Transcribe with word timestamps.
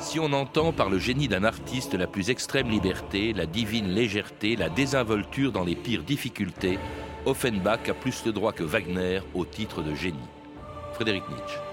Si 0.00 0.18
on 0.18 0.32
entend 0.32 0.72
par 0.72 0.90
le 0.90 0.98
génie 0.98 1.28
d'un 1.28 1.44
artiste 1.44 1.94
la 1.94 2.08
plus 2.08 2.30
extrême 2.30 2.68
liberté, 2.70 3.32
la 3.32 3.46
divine 3.46 3.88
légèreté, 3.88 4.56
la 4.56 4.68
désinvolture 4.68 5.52
dans 5.52 5.64
les 5.64 5.76
pires 5.76 6.02
difficultés, 6.02 6.78
Offenbach 7.24 7.88
a 7.88 7.94
plus 7.94 8.24
le 8.24 8.32
droit 8.32 8.52
que 8.52 8.64
Wagner 8.64 9.20
au 9.34 9.44
titre 9.44 9.82
de 9.82 9.94
génie. 9.94 10.18
Frédéric 10.94 11.22
Nietzsche. 11.28 11.65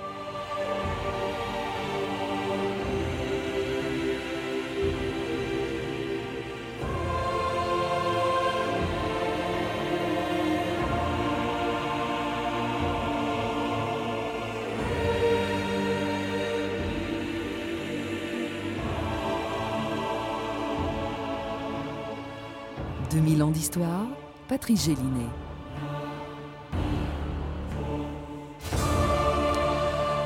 2000 23.33 23.43
ans 23.43 23.49
d'histoire, 23.49 24.05
Patrice 24.47 24.85
Gélinet. 24.85 25.25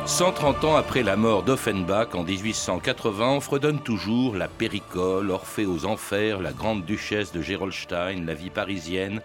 «130 0.06 0.66
ans 0.66 0.76
après 0.76 1.04
la 1.04 1.16
mort 1.16 1.44
d'Offenbach 1.44 2.16
en 2.16 2.24
1880, 2.24 3.30
on 3.30 3.40
fredonne 3.40 3.80
toujours 3.80 4.36
la 4.36 4.50
Péricole, 4.50 5.32
Orphée 5.32 5.66
aux 5.66 5.86
Enfers, 5.86 6.42
la 6.42 6.52
Grande 6.52 6.84
Duchesse 6.84 7.32
de 7.32 7.42
Gerolstein, 7.42 8.26
la 8.26 8.34
vie 8.34 8.50
parisienne, 8.50 9.22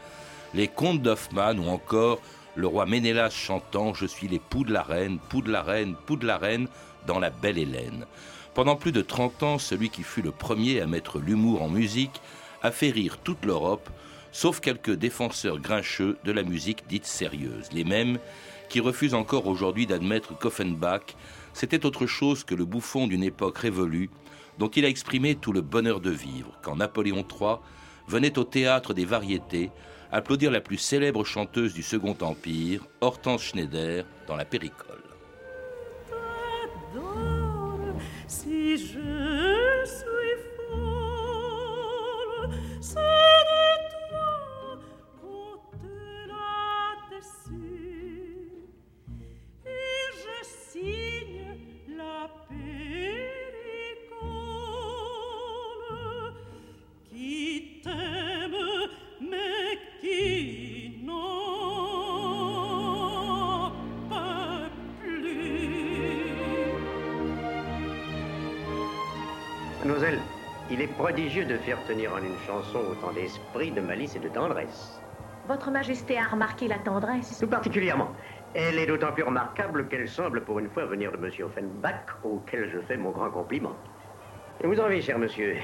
les 0.55 0.69
contes 0.69 1.03
d'Hoffmann 1.03 1.59
ou 1.59 1.69
encore 1.69 2.21
le 2.55 2.69
roi 2.69 2.87
Ménélas 2.87 3.31
chantant 3.31 3.95
Je 3.95 4.07
suis 4.07 4.29
l'époux 4.29 4.63
de 4.63 4.73
la 4.73 4.83
reine, 4.83 5.19
pou 5.29 5.43
de 5.43 5.51
la 5.51 5.63
reine, 5.63 5.97
pou 6.07 6.15
de 6.17 6.27
la 6.27 6.39
reine 6.39 6.69
dans 7.09 7.19
La 7.19 7.31
Belle 7.31 7.59
Hélène. 7.59 8.07
Pendant 8.55 8.77
plus 8.77 8.93
de 8.93 9.03
30 9.03 9.43
ans, 9.43 9.59
celui 9.59 9.91
qui 9.91 10.05
fut 10.05 10.23
le 10.23 10.31
premier 10.31 10.81
à 10.81 10.87
mettre 10.87 11.19
l'humour 11.19 11.63
en 11.63 11.69
musique 11.69 12.21
a 12.63 12.71
fait 12.71 12.91
rire 12.91 13.19
toute 13.19 13.45
l'Europe, 13.45 13.91
sauf 14.31 14.61
quelques 14.61 14.95
défenseurs 14.95 15.59
grincheux 15.59 16.17
de 16.25 16.33
la 16.33 16.43
musique 16.43 16.87
dite 16.89 17.07
sérieuse, 17.07 17.71
les 17.73 17.85
mêmes 17.85 18.19
qui 18.69 18.81
refusent 18.81 19.15
encore 19.15 19.47
aujourd'hui 19.47 19.87
d'admettre 19.87 20.37
qu'Offenbach, 20.39 21.15
c'était 21.53 21.85
autre 21.85 22.07
chose 22.07 22.45
que 22.45 22.55
le 22.55 22.65
bouffon 22.65 23.07
d'une 23.07 23.23
époque 23.23 23.59
révolue, 23.59 24.09
dont 24.59 24.69
il 24.69 24.85
a 24.85 24.89
exprimé 24.89 25.35
tout 25.35 25.53
le 25.53 25.61
bonheur 25.61 26.01
de 26.01 26.11
vivre, 26.11 26.59
quand 26.63 26.77
Napoléon 26.77 27.27
III 27.29 27.57
venait 28.09 28.39
au 28.39 28.45
théâtre 28.45 28.95
des 28.95 29.05
variétés 29.05 29.71
applaudir 30.13 30.51
la 30.51 30.61
plus 30.61 30.79
célèbre 30.79 31.25
chanteuse 31.25 31.73
du 31.73 31.83
Second 31.83 32.17
Empire, 32.21 32.87
Hortense 33.01 33.43
Schneider, 33.43 34.05
dans 34.27 34.37
la 34.37 34.45
Péricole. 34.45 35.03
Il 42.83 43.32
prodigieux 71.03 71.45
de 71.45 71.57
faire 71.57 71.83
tenir 71.89 72.13
en 72.13 72.19
une 72.19 72.39
chanson 72.47 72.79
autant 72.79 73.13
d'esprit, 73.13 73.73
de 73.73 73.81
malice 73.81 74.15
et 74.15 74.21
de 74.21 74.29
tendresse. 74.29 75.01
Votre 75.49 75.73
Majesté 75.73 76.17
a 76.17 76.29
remarqué 76.29 76.69
la 76.69 76.79
tendresse 76.79 77.41
Tout 77.41 77.49
particulièrement. 77.49 78.13
Elle 78.55 78.79
est 78.79 78.87
d'autant 78.87 79.11
plus 79.11 79.25
remarquable 79.25 79.89
qu'elle 79.89 80.09
semble 80.09 80.45
pour 80.45 80.61
une 80.61 80.71
fois 80.71 80.85
venir 80.85 81.11
de 81.11 81.17
Monsieur 81.17 81.47
Offenbach, 81.47 82.07
auquel 82.23 82.71
je 82.71 82.79
fais 82.79 82.97
mon 82.97 83.11
grand 83.11 83.31
compliment. 83.31 83.75
Et 84.63 84.67
vous 84.69 84.79
en 84.79 84.85
avez, 84.85 85.01
cher 85.01 85.19
monsieur. 85.19 85.57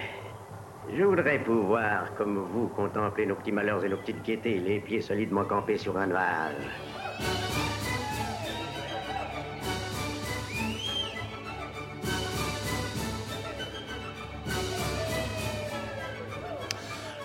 Je 0.93 1.05
voudrais 1.05 1.39
pouvoir, 1.39 2.13
comme 2.17 2.39
vous, 2.39 2.67
contempler 2.69 3.27
nos 3.27 3.37
petits 3.37 3.53
malheurs 3.53 3.85
et 3.85 3.89
nos 3.89 3.99
petites 3.99 4.23
gaietés, 4.25 4.59
les 4.59 4.81
pieds 4.81 5.01
solidement 5.01 5.45
campés 5.45 5.79
sur 5.79 5.97
un 5.97 6.09
nuage. 6.09 6.67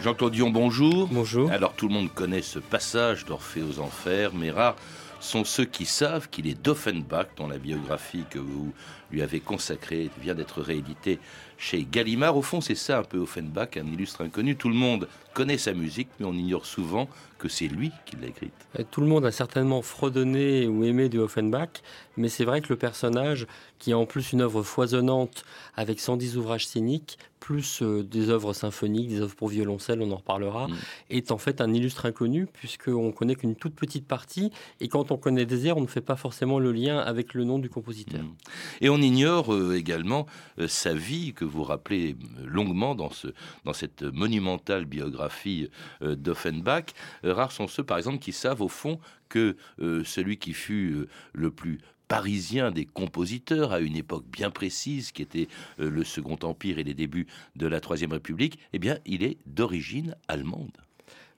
Jean-Claude 0.04 0.34
Dion, 0.34 0.50
bonjour. 0.50 1.08
Bonjour. 1.08 1.50
Alors 1.50 1.72
tout 1.76 1.88
le 1.88 1.94
monde 1.94 2.14
connaît 2.14 2.42
ce 2.42 2.60
passage 2.60 3.24
d'Orphée 3.24 3.62
aux 3.62 3.80
Enfers, 3.80 4.34
mais 4.34 4.52
rares 4.52 4.76
sont 5.22 5.46
ceux 5.46 5.64
qui 5.64 5.86
savent 5.86 6.28
qu'il 6.28 6.46
est 6.46 6.62
d'Offenbach, 6.62 7.28
dont 7.38 7.48
la 7.48 7.58
biographie 7.58 8.26
que 8.30 8.38
vous 8.38 8.74
lui 9.12 9.22
avez 9.22 9.40
consacrée 9.40 10.10
vient 10.20 10.36
d'être 10.36 10.62
rééditée 10.62 11.20
chez 11.64 11.88
Gallimard. 11.90 12.36
Au 12.36 12.42
fond, 12.42 12.60
c'est 12.60 12.76
ça 12.76 13.00
un 13.00 13.04
peu 13.04 13.20
Offenbach, 13.20 13.78
un 13.78 13.86
illustre 13.86 14.22
inconnu. 14.22 14.58
Tout 14.58 14.68
le 14.68 14.76
monde 14.76 15.08
connaît 15.34 15.58
sa 15.58 15.74
musique, 15.74 16.10
mais 16.20 16.26
on 16.26 16.34
ignore 16.34 16.66
souvent 16.66 17.08
que 17.40 17.48
c'est 17.48 17.68
lui 17.68 17.92
qui 18.06 18.18
l'a 18.18 18.28
écrite. 18.28 18.54
Tout 18.92 19.02
le 19.02 19.08
monde 19.08 19.26
a 19.26 19.32
certainement 19.32 19.82
fredonné 19.82 20.68
ou 20.68 20.84
aimé 20.84 21.08
du 21.08 21.20
Offenbach, 21.20 21.82
mais 22.18 22.30
c'est 22.30 22.46
vrai 22.46 22.62
que 22.62 22.68
le 22.70 22.76
personnage, 22.76 23.48
qui 23.80 23.94
a 23.94 23.98
en 23.98 24.06
plus 24.06 24.34
une 24.34 24.42
œuvre 24.42 24.64
foisonnante 24.64 25.44
avec 25.76 26.00
110 26.00 26.38
ouvrages 26.38 26.68
scéniques, 26.68 27.18
plus 27.44 27.82
euh, 27.82 28.04
des 28.04 28.30
œuvres 28.30 28.54
symphoniques, 28.54 29.10
des 29.10 29.20
œuvres 29.20 29.36
pour 29.36 29.50
violoncelle, 29.50 30.02
on 30.02 30.10
en 30.12 30.16
reparlera, 30.16 30.70
mm. 30.70 30.76
est 31.10 31.32
en 31.32 31.38
fait 31.38 31.60
un 31.60 31.74
illustre 31.74 32.06
inconnu, 32.06 32.46
puisqu'on 32.46 33.12
connaît 33.12 33.36
qu'une 33.36 33.58
toute 33.58 33.76
petite 33.76 34.08
partie, 34.08 34.50
et 34.80 34.88
quand 34.88 35.12
on 35.12 35.18
connaît 35.18 35.46
des 35.46 35.68
airs, 35.68 35.76
on 35.76 35.82
ne 35.82 35.88
fait 35.88 36.00
pas 36.00 36.16
forcément 36.16 36.58
le 36.58 36.72
lien 36.72 37.00
avec 37.00 37.34
le 37.34 37.44
nom 37.44 37.60
du 37.60 37.70
compositeur. 37.70 38.22
Mm. 38.22 38.36
Et 38.80 38.90
on 38.90 38.98
ignore 38.98 39.54
euh, 39.54 39.76
également 39.76 40.26
euh, 40.60 40.70
sa 40.70 40.94
vie, 40.94 41.34
que 41.34 41.44
vous 41.44 41.53
rappelez 41.62 42.16
longuement 42.44 42.96
dans, 42.96 43.12
ce, 43.12 43.28
dans 43.66 43.74
cette 43.74 44.02
monumentale 44.02 44.86
biographie 44.86 45.70
d'Offenbach. 46.02 46.86
rares 47.24 47.52
sont 47.52 47.68
ceux, 47.68 47.84
par 47.84 47.98
exemple, 47.98 48.18
qui 48.18 48.32
savent 48.32 48.62
au 48.62 48.68
fond 48.68 49.00
que 49.30 49.56
celui 49.80 50.38
qui 50.38 50.54
fut 50.54 51.06
le 51.34 51.52
plus 51.52 51.80
parisien 52.14 52.70
des 52.70 52.86
compositeurs 52.86 53.72
à 53.72 53.80
une 53.80 53.96
époque 53.96 54.26
bien 54.28 54.52
précise, 54.52 55.12
qui 55.12 55.24
était 55.24 55.48
euh, 55.80 55.90
le 55.90 56.04
Second 56.04 56.38
Empire 56.44 56.78
et 56.78 56.84
les 56.84 56.94
débuts 56.94 57.26
de 57.56 57.66
la 57.66 57.80
Troisième 57.80 58.12
République, 58.12 58.60
eh 58.74 58.78
bien, 58.78 59.00
il 59.08 59.24
est 59.24 59.38
d'origine 59.48 60.16
allemande. 60.28 60.78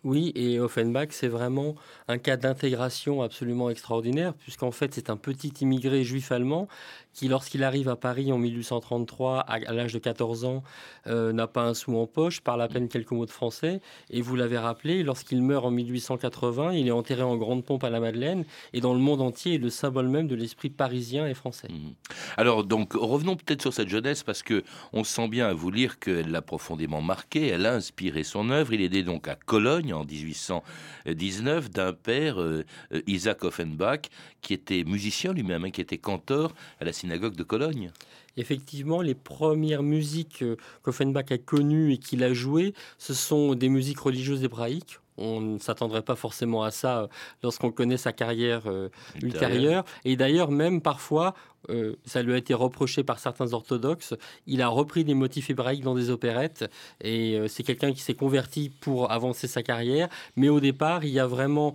Oui, 0.06 0.32
et 0.36 0.60
Offenbach, 0.60 1.08
c'est 1.10 1.28
vraiment 1.28 1.74
un 2.08 2.20
cas 2.20 2.38
d'intégration 2.38 3.24
absolument 3.24 3.72
extraordinaire, 3.72 4.36
puisqu'en 4.36 4.70
fait, 4.70 4.94
c'est 4.94 5.10
un 5.10 5.18
petit 5.18 5.52
immigré 5.62 6.04
juif 6.04 6.32
allemand 6.32 6.68
qui, 7.12 7.28
lorsqu'il 7.28 7.64
arrive 7.64 7.90
à 7.90 7.96
Paris 7.96 8.32
en 8.32 8.38
1833, 8.38 9.40
à, 9.40 9.74
l'âge 9.74 9.94
de 9.94 10.00
14 10.00 10.46
ans, 10.46 10.64
euh, 11.08 11.34
n'a 11.34 11.48
pas 11.48 11.64
un 11.64 11.74
sou 11.74 11.98
en 11.98 12.06
poche, 12.06 12.42
parle 12.42 12.62
à 12.62 12.68
peine 12.68 12.88
quelques 12.88 13.12
mots 13.12 13.26
de 13.26 13.32
français. 13.32 13.82
Et 14.12 14.22
vous 14.22 14.36
l'avez 14.36 14.60
rappelé, 14.60 15.02
lorsqu'il 15.02 15.42
meurt 15.42 15.66
en 15.66 15.72
1880, 15.72 16.74
il 16.74 16.88
est 16.88 16.92
enterré 16.92 17.24
en 17.24 17.36
grande 17.38 17.64
pompe 17.64 17.84
à 17.84 17.90
la 17.90 18.00
Madeleine, 18.00 18.46
et 18.74 18.82
dans 18.82 18.94
le 18.94 19.00
monde 19.00 19.22
entier, 19.22 19.56
est 19.56 19.60
le 19.60 19.72
symbole 19.72 20.10
même 20.10 20.28
de 20.28 20.36
l'esprit 20.36 20.70
parisien 20.70 21.26
et 21.26 21.34
français. 21.34 21.70
Mmh. 21.72 21.94
Alors, 22.38 22.64
donc, 22.64 22.94
revenons 22.94 23.38
peut-être 23.38 23.62
sur 23.62 23.74
cette 23.74 23.90
jeunesse, 23.90 24.22
parce 24.22 24.44
que 24.44 24.64
on 24.94 25.04
sent 25.04 25.30
bien 25.30 25.48
à 25.48 25.54
vous 25.54 25.72
lire 25.72 25.98
qu'elle 25.98 26.30
l'a 26.30 26.44
profondément 26.44 27.02
marqué, 27.02 27.48
elle 27.48 27.66
a 27.66 27.74
inspiré 27.74 28.24
son 28.24 28.52
œuvre. 28.52 28.74
Il 28.74 28.82
est 28.82 29.04
donc 29.04 29.28
à 29.28 29.36
Cologne, 29.36 29.95
en 29.96 30.06
1819 30.06 31.72
d'un 31.72 31.94
père, 31.94 32.42
euh, 32.42 32.66
euh, 32.94 33.02
Isaac 33.08 33.44
Offenbach, 33.44 34.10
qui 34.42 34.54
était 34.54 34.84
musicien 34.84 35.34
lui-même, 35.34 35.66
hein, 35.66 35.72
qui 35.72 35.82
était 35.82 35.98
cantor 35.98 36.54
à 36.80 36.86
la 36.86 36.94
synagogue 36.94 37.36
de 37.36 37.44
Cologne. 37.44 37.92
Effectivement, 38.38 39.02
les 39.02 39.16
premières 39.16 39.84
musiques 39.84 40.42
euh, 40.42 40.58
qu'Offenbach 40.84 41.32
a 41.32 41.38
connues 41.38 41.94
et 41.94 41.98
qu'il 41.98 42.24
a 42.24 42.34
jouées, 42.34 42.74
ce 42.98 43.14
sont 43.14 43.56
des 43.56 43.70
musiques 43.70 44.00
religieuses 44.00 44.44
hébraïques 44.44 45.00
on 45.18 45.42
ne 45.42 45.60
s'attendrait 45.60 46.02
pas 46.02 46.16
forcément 46.16 46.64
à 46.64 46.72
ça 46.72 47.00
euh, 47.00 47.08
lorsqu'on 47.44 47.72
connaît 47.72 47.98
sa 47.98 48.14
carrière 48.14 48.64
euh, 48.68 48.90
ultérieure. 49.22 49.86
Et 50.04 50.16
d'ailleurs, 50.16 50.52
même 50.52 50.82
parfois, 50.82 51.34
euh, 51.70 51.96
ça 52.06 52.22
lui 52.22 52.34
a 52.34 52.38
été 52.38 52.54
reproché 52.54 53.04
par 53.04 53.20
certains 53.20 53.54
orthodoxes, 53.54 54.14
il 54.46 54.62
a 54.62 54.68
repris 54.68 55.04
des 55.04 55.14
motifs 55.14 55.50
hébraïques 55.50 55.84
dans 55.84 55.96
des 55.96 56.10
opérettes. 56.10 56.66
Et 57.02 57.40
c'est 57.48 57.64
quelqu'un 57.64 57.92
qui 57.92 58.02
s'est 58.02 58.14
converti 58.14 58.70
pour 58.70 59.12
avancer 59.12 59.48
sa 59.48 59.64
carrière. 59.64 60.10
Mais 60.36 60.50
au 60.50 60.60
départ, 60.60 61.04
il 61.06 61.12
y 61.12 61.20
a 61.20 61.26
vraiment 61.26 61.74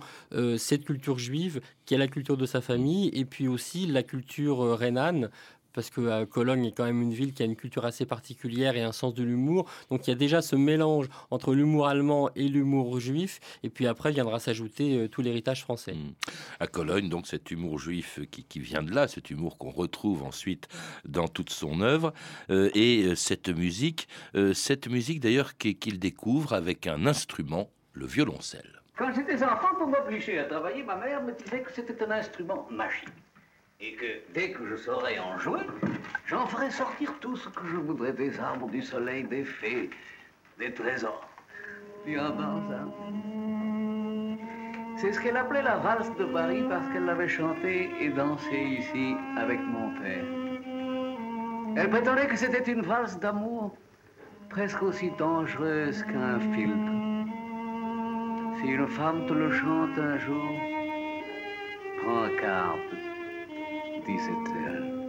cette 0.57 0.85
culture 0.85 1.19
juive 1.19 1.59
qui 1.85 1.93
est 1.93 1.97
la 1.97 2.07
culture 2.07 2.37
de 2.37 2.45
sa 2.45 2.61
famille, 2.61 3.09
et 3.13 3.25
puis 3.25 3.49
aussi 3.49 3.85
la 3.85 4.01
culture 4.01 4.77
rhénane 4.77 5.29
parce 5.73 5.89
que 5.89 6.25
Cologne 6.25 6.65
est 6.65 6.71
quand 6.71 6.85
même 6.85 7.01
une 7.01 7.13
ville 7.13 7.33
qui 7.33 7.43
a 7.43 7.45
une 7.45 7.55
culture 7.55 7.85
assez 7.85 8.05
particulière 8.05 8.75
et 8.75 8.81
un 8.81 8.91
sens 8.91 9.13
de 9.13 9.23
l'humour. 9.23 9.69
Donc 9.89 10.07
il 10.07 10.11
y 10.11 10.13
a 10.13 10.17
déjà 10.17 10.41
ce 10.41 10.55
mélange 10.55 11.07
entre 11.29 11.53
l'humour 11.53 11.87
allemand 11.87 12.29
et 12.35 12.47
l'humour 12.47 12.99
juif. 12.99 13.39
Et 13.63 13.69
puis 13.69 13.87
après 13.87 14.11
viendra 14.11 14.39
s'ajouter 14.39 15.07
tout 15.09 15.21
l'héritage 15.21 15.61
français. 15.61 15.93
Mmh. 15.93 16.13
À 16.59 16.67
Cologne, 16.67 17.09
donc 17.09 17.27
cet 17.27 17.51
humour 17.51 17.79
juif 17.79 18.19
qui, 18.31 18.43
qui 18.43 18.59
vient 18.59 18.83
de 18.83 18.93
là, 18.93 19.07
cet 19.07 19.29
humour 19.29 19.57
qu'on 19.57 19.71
retrouve 19.71 20.23
ensuite 20.23 20.67
dans 21.05 21.27
toute 21.27 21.49
son 21.49 21.81
œuvre, 21.81 22.13
et 22.49 23.15
cette 23.15 23.49
musique, 23.49 24.07
cette 24.53 24.87
musique 24.87 25.19
d'ailleurs 25.19 25.57
qu'il 25.57 25.99
découvre 25.99 26.53
avec 26.53 26.87
un 26.87 27.05
instrument, 27.05 27.69
le 27.93 28.05
violoncelle. 28.05 28.81
Quand 28.97 29.11
j'étais 29.13 29.43
enfant, 29.43 29.73
pour 29.77 29.87
m'obliger 29.87 30.39
à 30.39 30.45
travailler, 30.45 30.83
ma 30.83 30.95
mère 30.95 31.23
me 31.23 31.31
disait 31.33 31.61
que 31.61 31.71
c'était 31.71 32.03
un 32.03 32.11
instrument 32.11 32.67
magique. 32.69 33.09
Et 33.83 33.93
que 33.93 34.05
dès 34.33 34.51
que 34.51 34.65
je 34.67 34.75
saurais 34.75 35.17
en 35.17 35.39
jouer, 35.39 35.61
j'en 36.27 36.45
ferais 36.45 36.69
sortir 36.69 37.13
tout 37.19 37.35
ce 37.35 37.49
que 37.49 37.67
je 37.67 37.77
voudrais 37.77 38.13
des 38.13 38.39
arbres, 38.39 38.69
du 38.69 38.81
soleil, 38.81 39.23
des 39.23 39.43
fées, 39.43 39.89
des 40.59 40.71
trésors. 40.71 41.27
Puis 42.05 42.19
en 42.19 42.29
dansant. 42.29 42.93
C'est 44.97 45.13
ce 45.13 45.19
qu'elle 45.19 45.37
appelait 45.37 45.63
la 45.63 45.77
valse 45.77 46.15
de 46.15 46.25
Paris 46.25 46.63
parce 46.69 46.87
qu'elle 46.89 47.05
l'avait 47.05 47.27
chantée 47.27 47.89
et 47.99 48.09
dansée 48.09 48.77
ici 48.79 49.15
avec 49.35 49.59
mon 49.59 49.89
père. 49.99 50.25
Elle 51.75 51.89
prétendait 51.89 52.27
que 52.27 52.35
c'était 52.35 52.71
une 52.71 52.81
valse 52.81 53.17
d'amour 53.17 53.75
presque 54.49 54.83
aussi 54.83 55.09
dangereuse 55.17 56.03
qu'un 56.03 56.39
filtre. 56.53 56.91
Si 58.59 58.67
une 58.67 58.87
femme 58.87 59.25
te 59.25 59.33
le 59.33 59.51
chante 59.51 59.97
un 59.97 60.17
jour, 60.19 60.51
prends 62.03 62.27
garde, 62.35 63.10
शक्ति 64.01 64.17
से 64.19 64.33
तैयार 64.45 65.00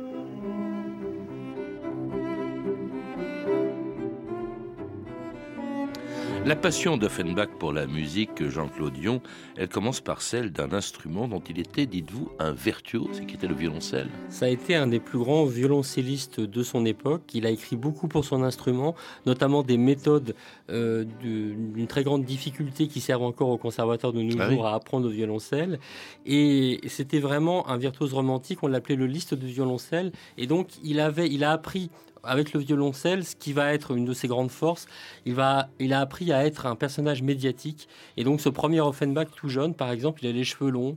La 6.44 6.56
passion 6.56 6.96
d'Offenbach 6.96 7.50
pour 7.60 7.72
la 7.72 7.86
musique, 7.86 8.48
Jean-Claude 8.48 8.94
Dion, 8.94 9.22
elle 9.56 9.68
commence 9.68 10.00
par 10.00 10.22
celle 10.22 10.50
d'un 10.50 10.72
instrument 10.72 11.28
dont 11.28 11.40
il 11.48 11.60
était, 11.60 11.86
dites-vous, 11.86 12.30
un 12.40 12.50
virtuose, 12.50 13.20
qui 13.28 13.36
était 13.36 13.46
le 13.46 13.54
violoncelle. 13.54 14.08
Ça 14.28 14.46
a 14.46 14.48
été 14.48 14.74
un 14.74 14.88
des 14.88 14.98
plus 14.98 15.20
grands 15.20 15.44
violoncellistes 15.44 16.40
de 16.40 16.62
son 16.64 16.84
époque. 16.84 17.22
Il 17.32 17.46
a 17.46 17.50
écrit 17.50 17.76
beaucoup 17.76 18.08
pour 18.08 18.24
son 18.24 18.42
instrument, 18.42 18.96
notamment 19.24 19.62
des 19.62 19.76
méthodes 19.76 20.34
euh, 20.68 21.04
d'une 21.20 21.86
très 21.86 22.02
grande 22.02 22.24
difficulté 22.24 22.88
qui 22.88 23.00
servent 23.00 23.22
encore 23.22 23.50
au 23.50 23.58
conservateur 23.58 24.12
de 24.12 24.20
nos 24.20 24.40
ah 24.40 24.50
jours 24.50 24.66
à 24.66 24.74
apprendre 24.74 25.06
le 25.06 25.12
violoncelle. 25.12 25.78
Et 26.26 26.80
c'était 26.88 27.20
vraiment 27.20 27.68
un 27.68 27.76
virtuose 27.76 28.14
romantique. 28.14 28.64
On 28.64 28.66
l'appelait 28.66 28.96
le 28.96 29.06
liste 29.06 29.34
de 29.34 29.46
violoncelle. 29.46 30.10
Et 30.38 30.48
donc, 30.48 30.70
il 30.82 30.98
avait, 30.98 31.28
il 31.28 31.44
a 31.44 31.52
appris 31.52 31.88
avec 32.24 32.52
le 32.52 32.60
violoncelle, 32.60 33.24
ce 33.24 33.36
qui 33.36 33.52
va 33.52 33.72
être 33.72 33.92
une 33.92 34.04
de 34.04 34.12
ses 34.12 34.28
grandes 34.28 34.50
forces, 34.50 34.86
il, 35.26 35.40
a 35.40 35.68
appris 36.00 36.32
à 36.32 36.44
être 36.46 36.66
un 36.66 36.76
personnage 36.76 37.22
médiatique. 37.22 37.88
Et 38.16 38.24
donc, 38.24 38.40
ce 38.40 38.48
premier 38.48 38.80
Offenbach 38.80 39.28
tout 39.34 39.48
jeune, 39.48 39.74
par 39.74 39.90
exemple, 39.90 40.24
il 40.24 40.28
a 40.28 40.32
les 40.32 40.44
cheveux 40.44 40.70
longs, 40.70 40.96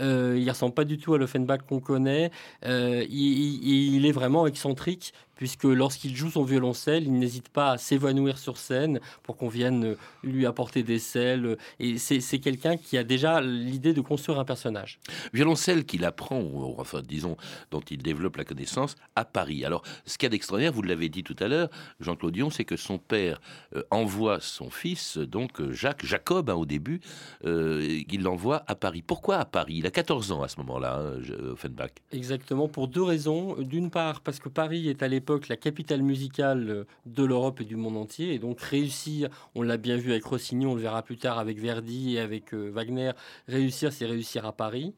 euh, 0.00 0.36
il 0.38 0.48
ressemble 0.48 0.74
pas 0.74 0.84
du 0.84 0.98
tout 0.98 1.14
à 1.14 1.18
l'Offenbach 1.18 1.60
qu'on 1.68 1.80
connaît. 1.80 2.30
Euh, 2.64 3.04
il, 3.08 4.06
est 4.06 4.12
vraiment 4.12 4.46
excentrique 4.46 5.12
puisque 5.36 5.64
lorsqu'il 5.64 6.14
joue 6.14 6.30
son 6.30 6.44
violoncelle, 6.44 7.04
il 7.04 7.12
n'hésite 7.12 7.48
pas 7.48 7.72
à 7.72 7.78
s'évanouir 7.78 8.38
sur 8.38 8.56
scène 8.56 9.00
pour 9.22 9.36
qu'on 9.36 9.48
vienne 9.48 9.96
lui 10.22 10.46
apporter 10.46 10.82
des 10.82 10.98
selles. 10.98 11.56
Et 11.80 11.98
c'est 11.98 12.38
quelqu'un 12.38 12.76
qui 12.76 12.96
a 12.98 13.04
déjà 13.04 13.40
l'idée 13.40 13.92
de 13.92 14.00
construire 14.00 14.38
un 14.38 14.44
personnage. 14.44 14.98
Violoncelle 15.32 15.84
qu'il 15.84 16.04
apprend, 16.04 16.42
enfin 16.78 17.02
disons, 17.02 17.36
dont 17.70 17.80
il 17.80 18.02
développe 18.02 18.36
la 18.36 18.44
connaissance 18.44 18.96
à 19.16 19.24
Paris. 19.24 19.64
Alors, 19.64 19.82
ce 20.06 20.18
qu'il 20.18 20.26
y 20.26 20.28
a 20.28 20.30
d'extraordinaire, 20.30 20.72
vous 20.72 20.82
l'avez 20.82 21.08
dit 21.08 21.22
tout 21.22 21.36
à 21.40 21.48
l'heure, 21.48 21.68
Jean-Claude 22.00 22.34
Dion, 22.34 22.50
c'est 22.50 22.64
que 22.64 22.76
son 22.76 22.98
père 22.98 23.40
euh, 23.74 23.82
envoie 23.90 24.40
son 24.40 24.70
fils, 24.70 25.18
donc 25.18 25.62
Jacques, 25.70 26.04
Jacob 26.04 26.50
hein, 26.50 26.54
au 26.54 26.66
début, 26.66 27.00
il 27.44 28.22
l'envoie 28.22 28.64
à 28.66 28.74
Paris. 28.74 29.02
Pourquoi 29.02 29.36
à 29.36 29.44
Paris? 29.44 29.74
Il 29.78 29.86
a 29.86 29.90
14 29.90 30.32
ans 30.32 30.42
à 30.42 30.48
ce 30.48 30.58
moment-là, 30.60 30.98
hein, 30.98 31.52
Offenbach. 31.52 31.90
Exactement, 32.12 32.68
pour 32.68 32.88
deux 32.88 33.02
raisons. 33.02 33.56
D'une 33.60 33.90
part, 33.90 34.20
parce 34.20 34.38
que 34.38 34.48
Paris 34.48 34.88
est 34.88 35.02
à 35.02 35.08
l'époque 35.24 35.48
la 35.48 35.56
capitale 35.56 36.02
musicale 36.02 36.84
de 37.06 37.24
l'Europe 37.24 37.62
et 37.62 37.64
du 37.64 37.76
monde 37.76 37.96
entier, 37.96 38.34
et 38.34 38.38
donc 38.38 38.60
réussir, 38.60 39.30
on 39.54 39.62
l'a 39.62 39.78
bien 39.78 39.96
vu 39.96 40.10
avec 40.10 40.22
Rossini, 40.22 40.66
on 40.66 40.74
le 40.74 40.82
verra 40.82 41.02
plus 41.02 41.16
tard 41.16 41.38
avec 41.38 41.58
Verdi 41.58 42.16
et 42.16 42.20
avec 42.20 42.52
euh, 42.52 42.68
Wagner, 42.68 43.12
réussir, 43.48 43.90
c'est 43.90 44.04
réussir 44.04 44.44
à 44.44 44.52
Paris. 44.52 44.92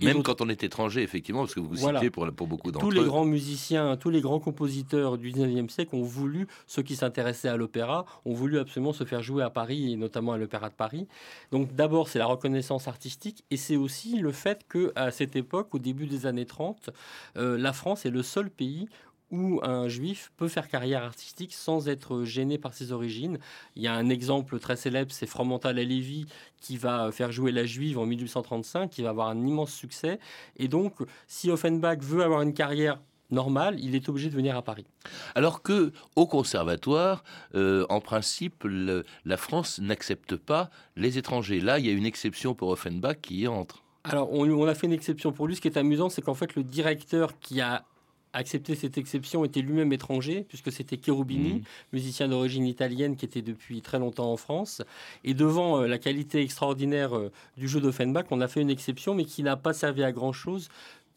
Même 0.00 0.22
quand 0.22 0.40
on 0.40 0.48
est 0.48 0.62
étranger, 0.62 1.02
effectivement, 1.02 1.40
parce 1.40 1.54
que 1.54 1.60
vous 1.60 1.76
citez 1.76 2.10
pour, 2.10 2.26
pour 2.32 2.46
beaucoup 2.46 2.70
d'entre 2.70 2.86
eux. 2.86 2.88
Tous 2.88 2.94
les 2.94 3.04
grands 3.04 3.24
musiciens, 3.24 3.96
tous 3.96 4.10
les 4.10 4.20
grands 4.20 4.40
compositeurs 4.40 5.18
du 5.18 5.32
19e 5.32 5.68
siècle 5.68 5.94
ont 5.94 6.02
voulu, 6.02 6.46
ceux 6.66 6.82
qui 6.82 6.96
s'intéressaient 6.96 7.48
à 7.48 7.56
l'opéra, 7.56 8.06
ont 8.24 8.32
voulu 8.32 8.58
absolument 8.58 8.92
se 8.92 9.04
faire 9.04 9.22
jouer 9.22 9.42
à 9.42 9.50
Paris, 9.50 9.92
et 9.92 9.96
notamment 9.96 10.32
à 10.32 10.38
l'Opéra 10.38 10.68
de 10.68 10.74
Paris. 10.74 11.06
Donc 11.52 11.74
d'abord, 11.74 12.08
c'est 12.08 12.18
la 12.18 12.26
reconnaissance 12.26 12.88
artistique, 12.88 13.44
et 13.50 13.56
c'est 13.56 13.76
aussi 13.76 14.18
le 14.18 14.32
fait 14.32 14.66
qu'à 14.70 15.10
cette 15.10 15.36
époque, 15.36 15.74
au 15.74 15.78
début 15.78 16.06
des 16.06 16.26
années 16.26 16.46
30, 16.46 16.90
euh, 17.36 17.58
la 17.58 17.72
France 17.72 18.06
est 18.06 18.10
le 18.10 18.22
seul 18.22 18.50
pays 18.50 18.88
où 19.30 19.60
un 19.62 19.88
juif 19.88 20.32
peut 20.36 20.48
faire 20.48 20.68
carrière 20.68 21.02
artistique 21.02 21.54
sans 21.54 21.88
être 21.88 22.24
gêné 22.24 22.58
par 22.58 22.74
ses 22.74 22.92
origines. 22.92 23.38
Il 23.76 23.82
y 23.82 23.86
a 23.86 23.94
un 23.94 24.08
exemple 24.08 24.58
très 24.58 24.76
célèbre, 24.76 25.12
c'est 25.12 25.26
Fromental 25.26 25.76
Lévy 25.76 26.26
qui 26.60 26.76
va 26.76 27.10
faire 27.12 27.32
jouer 27.32 27.52
la 27.52 27.64
juive 27.64 27.98
en 27.98 28.06
1835, 28.06 28.90
qui 28.90 29.02
va 29.02 29.10
avoir 29.10 29.28
un 29.28 29.46
immense 29.46 29.72
succès. 29.72 30.18
Et 30.56 30.68
donc, 30.68 30.94
si 31.26 31.50
Offenbach 31.50 31.98
veut 32.00 32.22
avoir 32.22 32.42
une 32.42 32.54
carrière 32.54 32.98
normale, 33.30 33.78
il 33.80 33.94
est 33.94 34.08
obligé 34.08 34.28
de 34.28 34.34
venir 34.34 34.56
à 34.56 34.62
Paris. 34.62 34.86
Alors 35.34 35.62
que 35.62 35.92
au 36.16 36.26
conservatoire, 36.26 37.24
euh, 37.54 37.86
en 37.88 38.00
principe, 38.00 38.64
la 38.64 39.36
France 39.36 39.78
n'accepte 39.80 40.36
pas 40.36 40.70
les 40.96 41.18
étrangers. 41.18 41.60
Là, 41.60 41.78
il 41.78 41.86
y 41.86 41.88
a 41.88 41.92
une 41.92 42.06
exception 42.06 42.54
pour 42.54 42.70
Offenbach 42.70 43.18
qui 43.22 43.40
y 43.40 43.48
entre. 43.48 43.84
Alors, 44.04 44.32
on, 44.32 44.48
on, 44.48 44.66
a 44.66 44.74
fait 44.74 44.86
une 44.86 44.94
exception 44.94 45.30
pour 45.30 45.46
lui. 45.46 45.56
Ce 45.56 45.60
qui 45.60 45.68
est 45.68 45.76
amusant, 45.76 46.08
c'est 46.08 46.22
qu'en 46.22 46.34
fait, 46.34 46.54
le 46.54 46.64
directeur 46.64 47.38
qui 47.38 47.60
a 47.60 47.84
accepter 48.32 48.74
cette 48.74 48.98
exception 48.98 49.44
était 49.44 49.60
lui-même 49.60 49.92
étranger, 49.92 50.44
puisque 50.48 50.70
c'était 50.70 50.98
Cherubini, 51.02 51.54
mmh. 51.54 51.62
musicien 51.92 52.28
d'origine 52.28 52.66
italienne 52.66 53.16
qui 53.16 53.24
était 53.24 53.42
depuis 53.42 53.82
très 53.82 53.98
longtemps 53.98 54.32
en 54.32 54.36
France. 54.36 54.82
Et 55.24 55.34
devant 55.34 55.80
euh, 55.80 55.86
la 55.86 55.98
qualité 55.98 56.40
extraordinaire 56.40 57.16
euh, 57.16 57.32
du 57.56 57.68
jeu 57.68 57.80
d'Offenbach, 57.80 58.26
on 58.30 58.40
a 58.40 58.48
fait 58.48 58.60
une 58.60 58.70
exception, 58.70 59.14
mais 59.14 59.24
qui 59.24 59.42
n'a 59.42 59.56
pas 59.56 59.72
servi 59.72 60.02
à 60.04 60.12
grand-chose, 60.12 60.68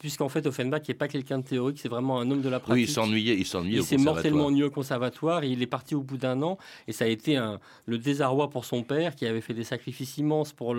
puisqu'en 0.04 0.28
fait 0.28 0.46
Offenbach 0.46 0.82
n'est 0.90 0.96
pas 0.96 1.08
quelqu'un 1.08 1.40
de 1.40 1.46
théorique, 1.46 1.80
c'est 1.80 1.88
vraiment 1.88 2.20
un 2.20 2.30
homme 2.30 2.42
de 2.42 2.50
la 2.50 2.60
pratique. 2.60 2.76
Oui, 2.76 2.82
il 2.82 2.90
s'ennuyait, 2.90 3.38
il 3.38 3.46
s'ennuyait. 3.46 3.78
Il 3.78 3.86
s'est 3.86 3.96
mortellement 3.96 4.48
ennuyé 4.48 4.66
au 4.66 4.70
conservatoire 4.70 5.46
et 5.46 5.48
il 5.48 5.62
est 5.62 5.68
parti 5.68 5.96
au 5.96 6.02
bout 6.02 6.18
d'un 6.18 6.42
an 6.42 6.58
et 6.90 6.92
ça 6.92 7.06
a 7.06 7.08
été 7.08 7.38
un, 7.38 7.62
le 7.86 7.98
désarroi 7.98 8.50
pour 8.50 8.66
son 8.66 8.84
père 8.84 9.16
qui 9.16 9.26
avait 9.26 9.40
fait 9.40 9.54
des 9.54 9.64
sacrifices 9.64 10.18
immenses 10.18 10.52
pour 10.52 10.76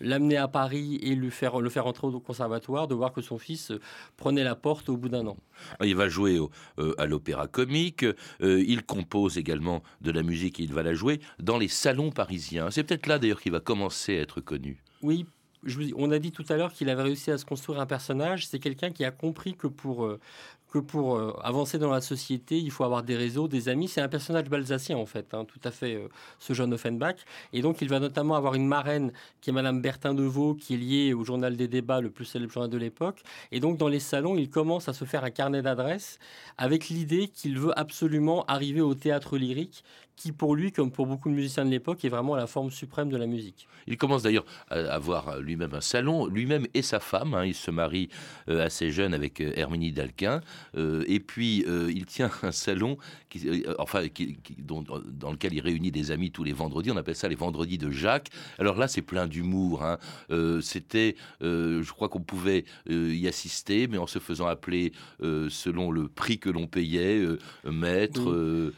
l'amener 0.00 0.36
à 0.36 0.46
Paris 0.46 1.00
et 1.02 1.16
lui 1.16 1.32
faire, 1.32 1.60
le 1.60 1.68
faire 1.70 1.88
entrer 1.88 2.06
au 2.06 2.20
conservatoire, 2.20 2.86
de 2.86 2.94
voir 2.94 3.12
que 3.12 3.20
son 3.20 3.36
fils 3.36 3.72
euh, 3.72 3.80
prenait 4.16 4.44
la 4.44 4.54
porte 4.54 4.88
au 4.88 4.96
bout 4.96 5.08
d'un 5.08 5.26
an. 5.26 5.36
Il 5.82 5.96
va 5.96 6.08
jouer 6.08 6.38
euh, 6.78 6.94
à 6.98 7.06
l'opéra 7.06 7.48
comique, 7.48 8.04
euh, 8.04 8.64
il 8.64 8.84
compose 8.84 9.38
également 9.38 9.82
de 10.02 10.12
la 10.12 10.22
musique 10.22 10.60
et 10.60 10.62
il 10.62 10.72
va 10.72 10.84
la 10.84 10.94
jouer 10.94 11.18
dans 11.40 11.58
les 11.58 11.66
salons 11.66 12.12
parisiens. 12.12 12.70
C'est 12.70 12.84
peut-être 12.84 13.08
là 13.08 13.18
d'ailleurs 13.18 13.40
qu'il 13.40 13.50
va 13.50 13.58
commencer 13.58 14.16
à 14.16 14.20
être 14.20 14.40
connu. 14.40 14.84
Oui, 15.02 15.26
on 15.96 16.10
a 16.10 16.18
dit 16.18 16.32
tout 16.32 16.44
à 16.48 16.56
l'heure 16.56 16.72
qu'il 16.72 16.88
avait 16.88 17.02
réussi 17.02 17.30
à 17.30 17.38
se 17.38 17.44
construire 17.44 17.80
un 17.80 17.86
personnage. 17.86 18.46
C'est 18.46 18.58
quelqu'un 18.58 18.90
qui 18.90 19.04
a 19.04 19.10
compris 19.10 19.54
que 19.54 19.66
pour, 19.66 20.04
euh, 20.04 20.20
que 20.70 20.78
pour 20.78 21.16
euh, 21.16 21.32
avancer 21.42 21.78
dans 21.78 21.90
la 21.90 22.00
société, 22.00 22.58
il 22.58 22.70
faut 22.70 22.84
avoir 22.84 23.02
des 23.02 23.16
réseaux, 23.16 23.48
des 23.48 23.68
amis. 23.68 23.88
C'est 23.88 24.00
un 24.00 24.08
personnage 24.08 24.48
balsacien, 24.48 24.96
en 24.96 25.06
fait, 25.06 25.32
hein, 25.32 25.44
tout 25.44 25.60
à 25.64 25.70
fait, 25.70 25.94
euh, 25.94 26.08
ce 26.38 26.52
jeune 26.52 26.72
Offenbach. 26.74 27.16
Et 27.52 27.62
donc, 27.62 27.80
il 27.80 27.88
va 27.88 28.00
notamment 28.00 28.34
avoir 28.34 28.54
une 28.54 28.66
marraine 28.66 29.12
qui 29.40 29.50
est 29.50 29.52
Madame 29.52 29.80
Bertin 29.80 30.14
de 30.14 30.22
Vaux, 30.22 30.54
qui 30.54 30.74
est 30.74 30.78
liée 30.78 31.14
au 31.14 31.24
journal 31.24 31.56
des 31.56 31.68
débats, 31.68 32.00
le 32.00 32.10
plus 32.10 32.24
célèbre 32.24 32.52
journal 32.52 32.70
de 32.70 32.78
l'époque. 32.78 33.22
Et 33.50 33.60
donc, 33.60 33.78
dans 33.78 33.88
les 33.88 34.00
salons, 34.00 34.36
il 34.36 34.50
commence 34.50 34.88
à 34.88 34.92
se 34.92 35.04
faire 35.04 35.24
un 35.24 35.30
carnet 35.30 35.62
d'adresses 35.62 36.18
avec 36.56 36.88
l'idée 36.88 37.28
qu'il 37.28 37.58
veut 37.58 37.78
absolument 37.78 38.44
arriver 38.46 38.80
au 38.80 38.94
théâtre 38.94 39.38
lyrique, 39.38 39.84
qui 40.18 40.32
pour 40.32 40.54
lui, 40.54 40.72
comme 40.72 40.90
pour 40.90 41.06
beaucoup 41.06 41.30
de 41.30 41.34
musiciens 41.34 41.64
de 41.64 41.70
l'époque, 41.70 42.04
est 42.04 42.08
vraiment 42.08 42.34
la 42.36 42.46
forme 42.46 42.70
suprême 42.70 43.08
de 43.08 43.16
la 43.16 43.26
musique. 43.26 43.68
Il 43.86 43.96
commence 43.96 44.24
d'ailleurs 44.24 44.44
à 44.68 44.76
avoir 44.92 45.38
lui-même 45.40 45.74
un 45.74 45.80
salon, 45.80 46.26
lui-même 46.26 46.66
et 46.74 46.82
sa 46.82 47.00
femme. 47.00 47.34
Hein. 47.34 47.46
il 47.46 47.54
se 47.54 47.70
marie 47.70 48.08
euh, 48.48 48.64
assez 48.64 48.90
jeune 48.90 49.14
avec 49.14 49.40
Herminie 49.40 49.92
Dalquin. 49.92 50.40
Euh, 50.76 51.04
et 51.06 51.20
puis, 51.20 51.64
euh, 51.68 51.90
il 51.94 52.06
tient 52.06 52.30
un 52.42 52.52
salon 52.52 52.98
qui, 53.28 53.48
euh, 53.48 53.74
enfin, 53.78 54.02
dans 54.58 55.30
lequel 55.30 55.54
il 55.54 55.60
réunit 55.60 55.90
des 55.90 56.10
amis 56.10 56.30
tous 56.30 56.44
les 56.44 56.52
vendredis. 56.52 56.90
On 56.90 56.96
appelle 56.96 57.16
ça 57.16 57.28
les 57.28 57.34
vendredis 57.34 57.78
de 57.78 57.90
Jacques. 57.90 58.28
Alors 58.58 58.76
là, 58.76 58.88
c'est 58.88 59.02
plein 59.02 59.26
d'humour. 59.26 59.84
Hein. 59.84 59.98
C'était, 60.60 61.16
je 61.40 61.92
crois 61.92 62.08
qu'on 62.08 62.20
pouvait 62.20 62.64
y 62.88 63.28
assister, 63.28 63.86
mais 63.86 63.98
en 63.98 64.06
se 64.06 64.18
faisant 64.18 64.46
appeler 64.46 64.92
selon 65.20 65.90
le 65.90 66.08
prix 66.08 66.38
que 66.38 66.50
l'on 66.50 66.66
payait, 66.66 67.24
maître. 67.64 68.72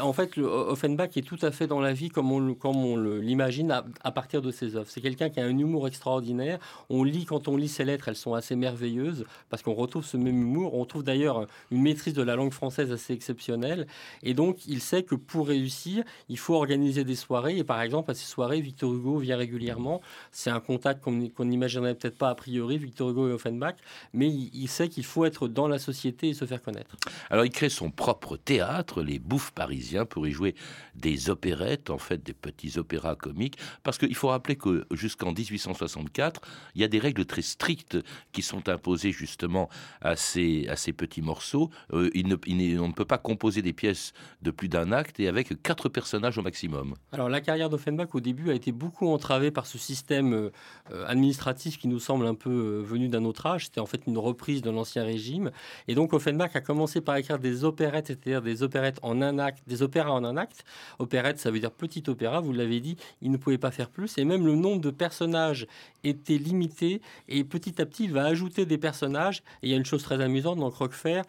En 0.00 0.12
fait, 0.12 0.36
le 0.36 0.44
Offenbach 0.44 1.16
est 1.16 1.26
tout 1.26 1.38
à 1.42 1.50
fait 1.50 1.66
dans 1.66 1.80
la 1.80 1.92
vie 1.92 2.08
comme 2.08 2.32
on, 2.32 2.54
comme 2.54 2.76
on 2.76 2.96
l'imagine 2.96 3.70
à, 3.70 3.84
à, 4.02 4.10
partir 4.10 4.42
de 4.42 4.50
ses 4.50 4.76
œuvres. 4.76 4.88
C'est 4.88 5.00
quelqu'un 5.00 5.30
qui 5.30 5.40
a 5.40 5.44
un 5.44 5.56
humour 5.56 5.86
extraordinaire. 5.86 6.58
On 6.88 7.04
lit, 7.04 7.24
quand 7.24 7.48
on 7.48 7.56
lit 7.56 7.68
ses 7.68 7.84
lettres, 7.84 8.08
elles 8.08 8.16
sont 8.16 8.34
assez 8.34 8.56
merveilleuses 8.56 9.24
parce 9.48 9.62
qu'on 9.62 9.74
retrouve 9.74 10.04
ce 10.04 10.16
même 10.16 10.40
humour. 10.40 10.74
On 10.74 10.84
trouve 10.84 11.02
d'ailleurs 11.02 11.46
une 11.70 11.82
maîtrise 11.82 12.14
de 12.14 12.22
la 12.22 12.36
langue 12.36 12.52
française 12.52 12.92
assez 12.92 13.12
exceptionnelle. 13.12 13.86
Et 14.22 14.34
donc, 14.34 14.66
il 14.66 14.80
sait 14.80 15.02
que 15.02 15.14
pour 15.14 15.48
réussir, 15.48 16.04
il 16.28 16.38
faut 16.38 16.54
organiser 16.54 17.04
des 17.04 17.16
soirées. 17.16 17.56
Et 17.56 17.64
par 17.64 17.80
exemple, 17.80 18.10
à 18.10 18.14
ces 18.14 18.26
soirées, 18.26 18.60
Victor 18.60 18.92
Hugo 18.92 19.18
vient 19.18 19.36
régulièrement. 19.36 20.00
C'est 20.32 20.50
un 20.50 20.60
contact 20.60 21.02
qu'on 21.02 21.44
n'imaginerait 21.44 21.94
peut-être 21.94 22.18
pas 22.18 22.30
a 22.30 22.34
priori, 22.34 22.78
Victor 22.78 23.10
Hugo 23.10 23.28
et 23.28 23.32
Offenbach, 23.32 23.76
mais 24.12 24.28
il, 24.28 24.50
il 24.54 24.68
sait 24.68 24.88
qu'il 24.88 25.04
faut 25.04 25.24
être 25.24 25.48
dans 25.48 25.68
la 25.68 25.78
société 25.78 26.28
et 26.28 26.34
se 26.34 26.44
faire 26.44 26.62
connaître. 26.62 26.96
Alors, 27.30 27.44
il 27.44 27.50
crée 27.50 27.68
son 27.68 27.90
propre 27.90 28.36
théâtre, 28.36 29.02
les 29.02 29.19
Bouffes 29.20 29.52
parisiens, 29.52 30.04
pour 30.04 30.26
y 30.26 30.32
jouer 30.32 30.54
des 30.94 31.30
opérettes, 31.30 31.90
en 31.90 31.98
fait 31.98 32.22
des 32.22 32.32
petits 32.32 32.78
opéras 32.78 33.14
comiques, 33.14 33.58
parce 33.82 33.98
qu'il 33.98 34.14
faut 34.14 34.28
rappeler 34.28 34.56
que 34.56 34.86
jusqu'en 34.90 35.32
1864, 35.32 36.40
il 36.74 36.80
y 36.80 36.84
a 36.84 36.88
des 36.88 36.98
règles 36.98 37.24
très 37.24 37.42
strictes 37.42 37.98
qui 38.32 38.42
sont 38.42 38.68
imposées 38.68 39.12
justement 39.12 39.68
à 40.00 40.16
ces, 40.16 40.66
à 40.68 40.76
ces 40.76 40.92
petits 40.92 41.22
morceaux. 41.22 41.70
Euh, 41.92 42.10
on 42.14 42.88
ne 42.88 42.92
peut 42.92 43.04
pas 43.04 43.18
composer 43.18 43.62
des 43.62 43.72
pièces 43.72 44.12
de 44.42 44.50
plus 44.50 44.68
d'un 44.68 44.92
acte 44.92 45.20
et 45.20 45.28
avec 45.28 45.62
quatre 45.62 45.88
personnages 45.88 46.38
au 46.38 46.42
maximum. 46.42 46.94
Alors 47.12 47.28
la 47.28 47.40
carrière 47.40 47.70
d'Offenbach 47.70 48.14
au 48.14 48.20
début 48.20 48.50
a 48.50 48.54
été 48.54 48.72
beaucoup 48.72 49.08
entravée 49.08 49.50
par 49.50 49.66
ce 49.66 49.78
système 49.78 50.32
euh, 50.32 51.06
administratif 51.06 51.78
qui 51.78 51.88
nous 51.88 51.98
semble 51.98 52.26
un 52.26 52.34
peu 52.34 52.50
euh, 52.50 52.82
venu 52.82 53.08
d'un 53.08 53.24
autre 53.24 53.46
âge. 53.46 53.66
C'était 53.66 53.80
en 53.80 53.86
fait 53.86 54.02
une 54.06 54.18
reprise 54.18 54.62
de 54.62 54.70
l'ancien 54.70 55.04
régime. 55.04 55.50
Et 55.88 55.94
donc 55.94 56.12
Offenbach 56.12 56.54
a 56.54 56.60
commencé 56.60 57.00
par 57.00 57.16
écrire 57.16 57.38
des 57.38 57.64
opérettes, 57.64 58.08
c'est-à-dire 58.08 58.42
des 58.42 58.62
opérettes 58.62 58.98
en 59.02 59.09
un 59.12 59.38
acte, 59.38 59.62
des 59.66 59.82
opéras 59.82 60.12
en 60.12 60.24
un 60.24 60.36
acte. 60.36 60.64
Opérette, 60.98 61.38
ça 61.38 61.50
veut 61.50 61.60
dire 61.60 61.70
petit 61.70 62.04
opéra, 62.08 62.40
vous 62.40 62.52
l'avez 62.52 62.80
dit, 62.80 62.96
il 63.22 63.30
ne 63.30 63.36
pouvait 63.36 63.58
pas 63.58 63.70
faire 63.70 63.88
plus. 63.88 64.18
Et 64.18 64.24
même 64.24 64.46
le 64.46 64.54
nombre 64.54 64.80
de 64.80 64.90
personnages 64.90 65.66
était 66.04 66.38
limité. 66.38 67.00
Et 67.28 67.44
petit 67.44 67.80
à 67.80 67.86
petit, 67.86 68.04
il 68.04 68.12
va 68.12 68.24
ajouter 68.24 68.66
des 68.66 68.78
personnages. 68.78 69.42
Et 69.62 69.68
il 69.68 69.70
y 69.70 69.74
a 69.74 69.76
une 69.76 69.84
chose 69.84 70.02
très 70.02 70.20
amusante 70.20 70.58
dans 70.58 70.70
Croquefer, 70.70 71.22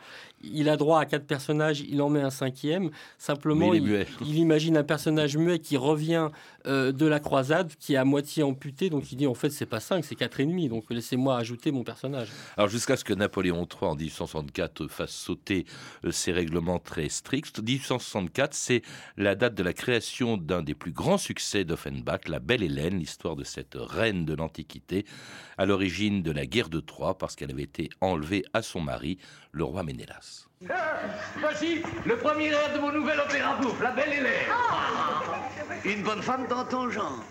il 0.44 0.70
a 0.70 0.78
droit 0.78 1.00
à 1.00 1.06
quatre 1.06 1.26
personnages, 1.26 1.82
il 1.82 2.02
en 2.02 2.10
met 2.10 2.22
un 2.22 2.30
cinquième. 2.30 2.92
Simplement, 3.18 3.74
il, 3.74 4.06
imagine 4.22 4.78
un 4.78 4.84
personnage 4.84 5.38
muet 5.38 5.60
qui 5.60 5.78
revient 5.78 6.30
euh, 6.66 6.92
de 6.92 7.06
la 7.06 7.20
croisade, 7.20 7.72
qui 7.80 7.94
est 7.94 7.98
à 7.98 8.06
moitié 8.06 8.44
amputé. 8.44 8.90
Donc 8.90 9.12
il 9.12 9.16
dit 9.16 9.28
en 9.28 9.34
fait, 9.34 9.50
c'est 9.50 9.66
pas 9.66 9.80
cinq, 9.80 10.06
c'est 10.06 10.16
quatre 10.16 10.40
et 10.40 10.46
demi. 10.46 10.70
Donc 10.70 10.86
laissez-moi 10.90 11.38
ajouter 11.38 11.72
mon 11.72 11.84
personnage. 11.84 12.30
Alors 12.58 12.70
jusqu'à 12.70 12.98
ce 12.98 13.04
que 13.04 13.14
Napoléon 13.14 13.68
III 13.68 13.92
en 13.92 13.96
1864 13.96 14.88
fasse 14.88 15.12
sauter 15.12 15.66
euh, 16.06 16.12
ces 16.12 16.32
règlements 16.32 16.80
très 16.80 17.10
stricts. 17.10 17.60
1864, 17.60 18.54
c'est 18.54 18.82
la 19.18 19.36
date 19.36 19.56
de 19.56 19.64
la 19.64 19.74
création 19.74 20.38
d'un 20.38 20.64
des 20.64 20.74
plus 20.74 20.92
grands 20.92 21.18
succès 21.18 21.64
d'Offenbach, 21.64 22.28
La 22.28 22.40
Belle 22.40 22.64
Hélène, 22.64 23.00
l'histoire 23.00 23.36
de 23.36 23.44
cette 23.44 23.76
reine 23.76 24.26
de 24.26 24.34
l'Antiquité, 24.34 24.61
à 25.58 25.66
l'origine 25.66 26.22
de 26.24 26.32
la 26.32 26.46
guerre 26.46 26.70
de 26.70 26.80
Troie, 26.80 27.18
parce 27.18 27.36
qu'elle 27.36 27.52
avait 27.52 27.64
été 27.64 27.90
enlevée 28.02 28.44
à 28.54 28.62
son 28.62 28.82
mari, 28.82 29.18
le 29.52 29.64
roi 29.64 29.84
Ménélas. 29.84 30.48
Ah, 30.70 31.00
voici 31.40 31.82
le 32.06 32.18
premier 32.18 32.48
air 32.48 32.74
de 32.74 32.80
mon 32.80 32.92
nouvel 32.92 33.20
opéra 33.20 33.56
bouffe, 33.58 33.82
La 33.82 33.92
Belle 33.92 34.14
Hélène. 34.14 34.50
Ah. 34.52 35.22
Une 35.86 36.04
bonne 36.04 36.22
femme 36.22 36.48
dans 36.48 36.66
ton 36.66 36.90
genre, 36.90 37.24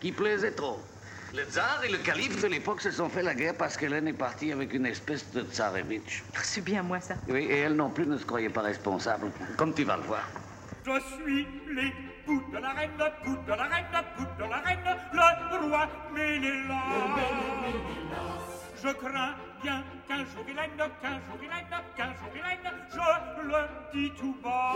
qui 0.00 0.12
plaisait 0.12 0.52
trop. 0.52 0.78
Le 1.34 1.42
tsar 1.44 1.82
et 1.84 1.90
le 1.90 1.98
calife 1.98 2.40
de 2.40 2.46
l'époque 2.46 2.80
se 2.80 2.90
sont 2.90 3.08
fait 3.08 3.22
la 3.22 3.34
guerre 3.34 3.56
parce 3.56 3.76
qu'Hélène 3.76 4.06
est 4.06 4.12
partie 4.12 4.52
avec 4.52 4.72
une 4.72 4.86
espèce 4.86 5.30
de 5.32 5.42
tsarevitch. 5.42 6.22
C'est 6.42 6.64
bien 6.64 6.82
moi 6.82 7.00
ça. 7.00 7.14
Oui, 7.28 7.46
et 7.50 7.58
elle 7.58 7.74
non 7.74 7.90
plus 7.90 8.06
ne 8.06 8.16
se 8.16 8.24
croyait 8.24 8.48
pas 8.48 8.62
responsable, 8.62 9.30
comme 9.56 9.74
tu 9.74 9.84
vas 9.84 9.96
le 9.96 10.04
voir. 10.04 10.26
Je 10.84 10.92
suis 11.00 11.46
l'époux 11.74 12.15
de 12.26 12.58
la 12.58 12.72
reine, 12.72 12.90
de 12.96 13.04
la 13.52 13.64
reine, 13.64 13.86
de 14.38 14.44
la 14.44 14.58
reine, 14.58 14.96
le 15.12 15.56
roi 15.68 15.88
Ménélas. 16.12 16.82
Je 18.82 18.88
crains 18.88 19.34
bien 19.62 19.84
qu'un 20.08 20.24
jour 20.24 20.44
il 20.48 20.58
aime, 20.58 20.76
qu'un 21.00 21.20
jour 21.20 21.38
il 21.40 21.48
aime, 21.48 21.68
qu'un 21.96 22.12
jour 22.14 22.32
il 22.34 22.40
aime, 22.40 22.72
je 22.90 22.98
le 23.46 23.68
dis 23.92 24.10
tout 24.12 24.34
bas. 24.42 24.72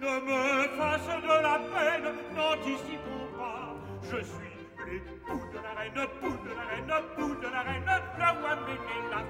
Ne 0.00 0.20
me 0.20 0.68
fasse 0.76 1.06
de 1.22 1.36
la 1.42 1.58
peine, 1.72 2.08
n'anticipons 2.34 3.28
pas. 3.38 3.68
Je 4.02 4.18
suis 4.24 4.56
l'époux 4.84 5.42
de 5.52 5.58
la 5.62 5.72
reine, 5.78 5.94
l'époux 5.94 6.36
de 6.44 6.52
la 6.54 6.62
reine, 6.62 6.88
l'époux 6.88 7.34
de 7.36 7.48
la 7.48 7.62
reine, 7.62 7.90
le 8.18 8.28
roi 8.40 8.52
Ménélas, 8.66 9.26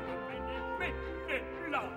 Ménélas. 0.78 1.90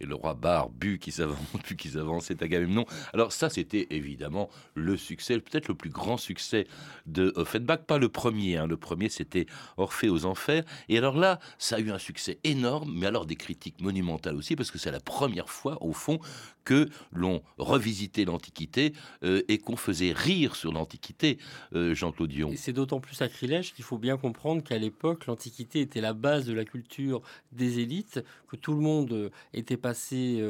Et 0.00 0.06
le 0.06 0.14
roi 0.14 0.34
barbu 0.34 0.98
qui 0.98 1.12
s'avance, 1.12 1.38
puis 1.64 1.76
qui 1.76 1.88
s'avance, 1.90 2.26
c'est 2.26 2.42
Agamemnon. 2.42 2.84
Alors 3.12 3.32
ça, 3.32 3.48
c'était 3.50 3.86
évidemment 3.90 4.50
le 4.74 4.96
succès, 4.96 5.38
peut-être 5.38 5.68
le 5.68 5.74
plus 5.74 5.90
grand 5.90 6.16
succès 6.16 6.66
de 7.06 7.32
Offenbach, 7.36 7.80
pas 7.86 7.98
le 7.98 8.08
premier. 8.08 8.56
hein. 8.56 8.66
Le 8.66 8.76
premier, 8.76 9.08
c'était 9.08 9.46
Orphée 9.76 10.08
aux 10.08 10.26
Enfers. 10.26 10.64
Et 10.88 10.98
alors 10.98 11.16
là, 11.16 11.40
ça 11.58 11.76
a 11.76 11.80
eu 11.80 11.90
un 11.90 11.98
succès 11.98 12.38
énorme, 12.44 12.92
mais 12.94 13.06
alors 13.06 13.26
des 13.26 13.36
critiques 13.36 13.80
monumentales 13.80 14.36
aussi, 14.36 14.56
parce 14.56 14.70
que 14.70 14.78
c'est 14.78 14.90
la 14.90 15.00
première 15.00 15.48
fois, 15.48 15.78
au 15.82 15.92
fond, 15.92 16.18
que 16.66 16.90
l'on 17.12 17.42
revisitait 17.56 18.26
l'Antiquité 18.26 18.92
euh, 19.22 19.40
et 19.48 19.56
qu'on 19.56 19.76
faisait 19.76 20.12
rire 20.12 20.56
sur 20.56 20.72
l'Antiquité, 20.72 21.38
euh, 21.74 21.94
Jean-Claude 21.94 22.28
Dion. 22.28 22.50
C'est 22.56 22.74
d'autant 22.74 23.00
plus 23.00 23.14
sacrilège 23.14 23.72
qu'il 23.72 23.84
faut 23.84 23.98
bien 23.98 24.18
comprendre 24.18 24.62
qu'à 24.62 24.76
l'époque, 24.76 25.26
l'Antiquité 25.26 25.80
était 25.80 26.02
la 26.02 26.12
base 26.12 26.44
de 26.44 26.52
la 26.52 26.64
culture 26.64 27.22
des 27.52 27.78
élites, 27.78 28.22
que 28.48 28.56
tout 28.56 28.74
le 28.74 28.80
monde 28.80 29.12
euh, 29.12 29.30
était 29.54 29.78
passé 29.78 30.42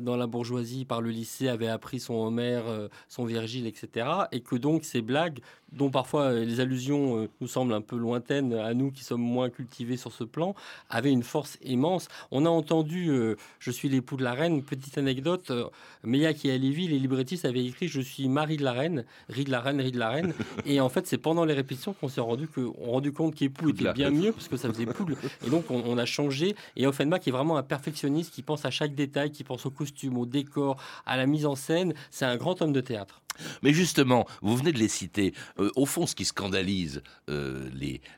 dans 0.00 0.16
la 0.16 0.26
bourgeoisie 0.26 0.84
par 0.84 1.00
le 1.00 1.10
lycée, 1.10 1.48
avait 1.48 1.68
appris 1.68 2.00
son 2.00 2.14
Homère, 2.14 2.64
son 3.08 3.24
Virgile, 3.24 3.66
etc. 3.66 4.08
Et 4.32 4.40
que 4.40 4.56
donc 4.56 4.84
ces 4.84 5.00
blagues, 5.00 5.38
dont 5.72 5.90
parfois 5.90 6.32
euh, 6.32 6.44
les 6.44 6.60
allusions 6.60 7.18
euh, 7.18 7.28
nous 7.40 7.48
semblent 7.48 7.72
un 7.72 7.80
peu 7.80 7.96
lointaines 7.96 8.54
à 8.54 8.74
nous 8.74 8.90
qui 8.90 9.04
sommes 9.04 9.20
moins 9.20 9.50
cultivés 9.50 9.96
sur 9.96 10.12
ce 10.12 10.24
plan, 10.24 10.54
avaient 10.88 11.12
une 11.12 11.22
force 11.22 11.58
immense. 11.62 12.08
On 12.30 12.46
a 12.46 12.48
entendu 12.48 13.08
euh, 13.08 13.36
Je 13.58 13.70
suis 13.70 13.88
l'époux 13.88 14.16
de 14.16 14.24
la 14.24 14.32
reine, 14.32 14.62
petite 14.62 14.98
anecdote, 14.98 15.50
euh, 15.50 15.66
Meilhac 16.04 16.44
et 16.44 16.52
Alévi, 16.52 16.88
les 16.88 16.98
librettistes 16.98 17.44
avaient 17.44 17.64
écrit 17.64 17.88
Je 17.88 18.00
suis 18.00 18.28
mari 18.28 18.56
de 18.56 18.64
la 18.64 18.72
reine, 18.72 19.04
ri 19.28 19.44
de 19.44 19.50
la 19.50 19.60
reine, 19.60 19.80
ri 19.80 19.92
de 19.92 19.98
la 19.98 20.10
reine. 20.10 20.34
et 20.66 20.80
en 20.80 20.88
fait, 20.88 21.06
c'est 21.06 21.18
pendant 21.18 21.44
les 21.44 21.54
répétitions 21.54 21.92
qu'on 21.92 22.08
s'est 22.08 22.20
rendu, 22.20 22.48
que, 22.48 22.60
on 22.78 22.92
rendu 22.92 23.12
compte 23.12 23.34
qu'époux 23.34 23.70
était 23.70 23.92
bien 23.92 24.10
mieux, 24.10 24.32
parce 24.32 24.48
que 24.48 24.56
ça 24.56 24.68
faisait 24.68 24.86
poule. 24.86 25.16
Et 25.46 25.50
donc, 25.50 25.70
on, 25.70 25.82
on 25.86 25.98
a 25.98 26.06
changé. 26.06 26.54
Et 26.76 26.86
Offenbach 26.86 27.26
est 27.26 27.30
vraiment 27.30 27.56
un 27.56 27.62
perfectionniste 27.62 28.32
qui 28.32 28.42
pense 28.42 28.64
à 28.64 28.70
chaque 28.70 28.94
détail, 28.94 29.30
qui 29.30 29.44
pense 29.44 29.66
au 29.66 29.70
costume, 29.70 30.16
au 30.18 30.26
décor, 30.26 30.76
à 31.06 31.16
la 31.16 31.26
mise 31.26 31.46
en 31.46 31.54
scène. 31.54 31.94
C'est 32.10 32.24
un 32.24 32.36
grand 32.36 32.60
homme 32.62 32.72
de 32.72 32.80
théâtre. 32.80 33.20
Mais 33.62 33.72
justement, 33.72 34.26
vous 34.42 34.56
venez 34.56 34.72
de 34.72 34.78
les 34.78 34.88
citer. 34.88 35.32
Euh, 35.58 35.70
au 35.76 35.86
fond, 35.86 36.06
ce 36.06 36.14
qui 36.14 36.24
scandalise 36.24 37.02
euh, 37.28 37.68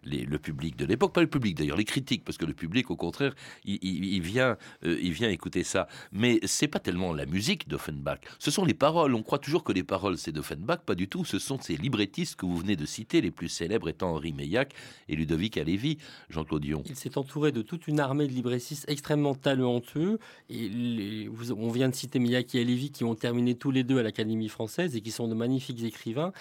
le 0.04 0.38
public 0.38 0.76
de 0.76 0.84
l'époque, 0.84 1.12
pas 1.12 1.20
le 1.20 1.26
public 1.26 1.56
d'ailleurs, 1.56 1.76
les 1.76 1.84
critiques, 1.84 2.24
parce 2.24 2.38
que 2.38 2.46
le 2.46 2.54
public, 2.54 2.90
au 2.90 2.96
contraire, 2.96 3.34
il, 3.64 4.22
vient, 4.22 4.56
euh, 4.84 4.98
il 5.02 5.12
vient 5.12 5.28
écouter 5.28 5.64
ça. 5.64 5.88
Mais 6.12 6.40
c'est 6.44 6.68
pas 6.68 6.80
tellement 6.80 7.12
la 7.12 7.26
musique 7.26 7.68
d'Offenbach. 7.68 8.20
Ce 8.38 8.50
sont 8.50 8.64
les 8.64 8.74
paroles. 8.74 9.14
On 9.14 9.22
croit 9.22 9.38
toujours 9.38 9.64
que 9.64 9.72
les 9.72 9.84
paroles 9.84 10.18
c'est 10.18 10.32
d'Offenbach, 10.32 10.80
pas 10.84 10.94
du 10.94 11.08
tout. 11.08 11.24
Ce 11.24 11.38
sont 11.38 11.58
ces 11.60 11.76
librettistes 11.76 12.36
que 12.36 12.46
vous 12.46 12.56
venez 12.56 12.76
de 12.76 12.86
citer, 12.86 13.20
les 13.20 13.30
plus 13.30 13.48
célèbres 13.48 13.88
étant 13.88 14.10
Henri 14.10 14.32
Meillac 14.32 14.74
et 15.08 15.16
Ludovic 15.16 15.56
Halévy, 15.56 15.98
Jean-Claude 16.30 16.62
Dion. 16.62 16.82
Il 16.88 16.96
s'est 16.96 17.16
entouré 17.18 17.52
de 17.52 17.62
toute 17.62 17.86
une 17.88 18.00
armée 18.00 18.26
de 18.26 18.32
librettistes 18.32 18.84
extrêmement 18.88 19.34
talentueux. 19.34 20.18
Et 20.50 21.28
on 21.56 21.70
vient 21.70 21.88
de 21.88 21.94
citer 21.94 22.18
Miyake 22.18 22.54
et 22.54 22.64
Lévy 22.64 22.90
qui 22.90 23.04
ont 23.04 23.14
terminé 23.14 23.54
tous 23.54 23.70
les 23.70 23.84
deux 23.84 23.98
à 23.98 24.02
l'Académie 24.02 24.48
française 24.48 24.96
et 24.96 25.00
qui 25.00 25.10
sont 25.12 25.28
de 25.28 25.34
magnifiques 25.34 25.82
écrivains. 25.84 26.32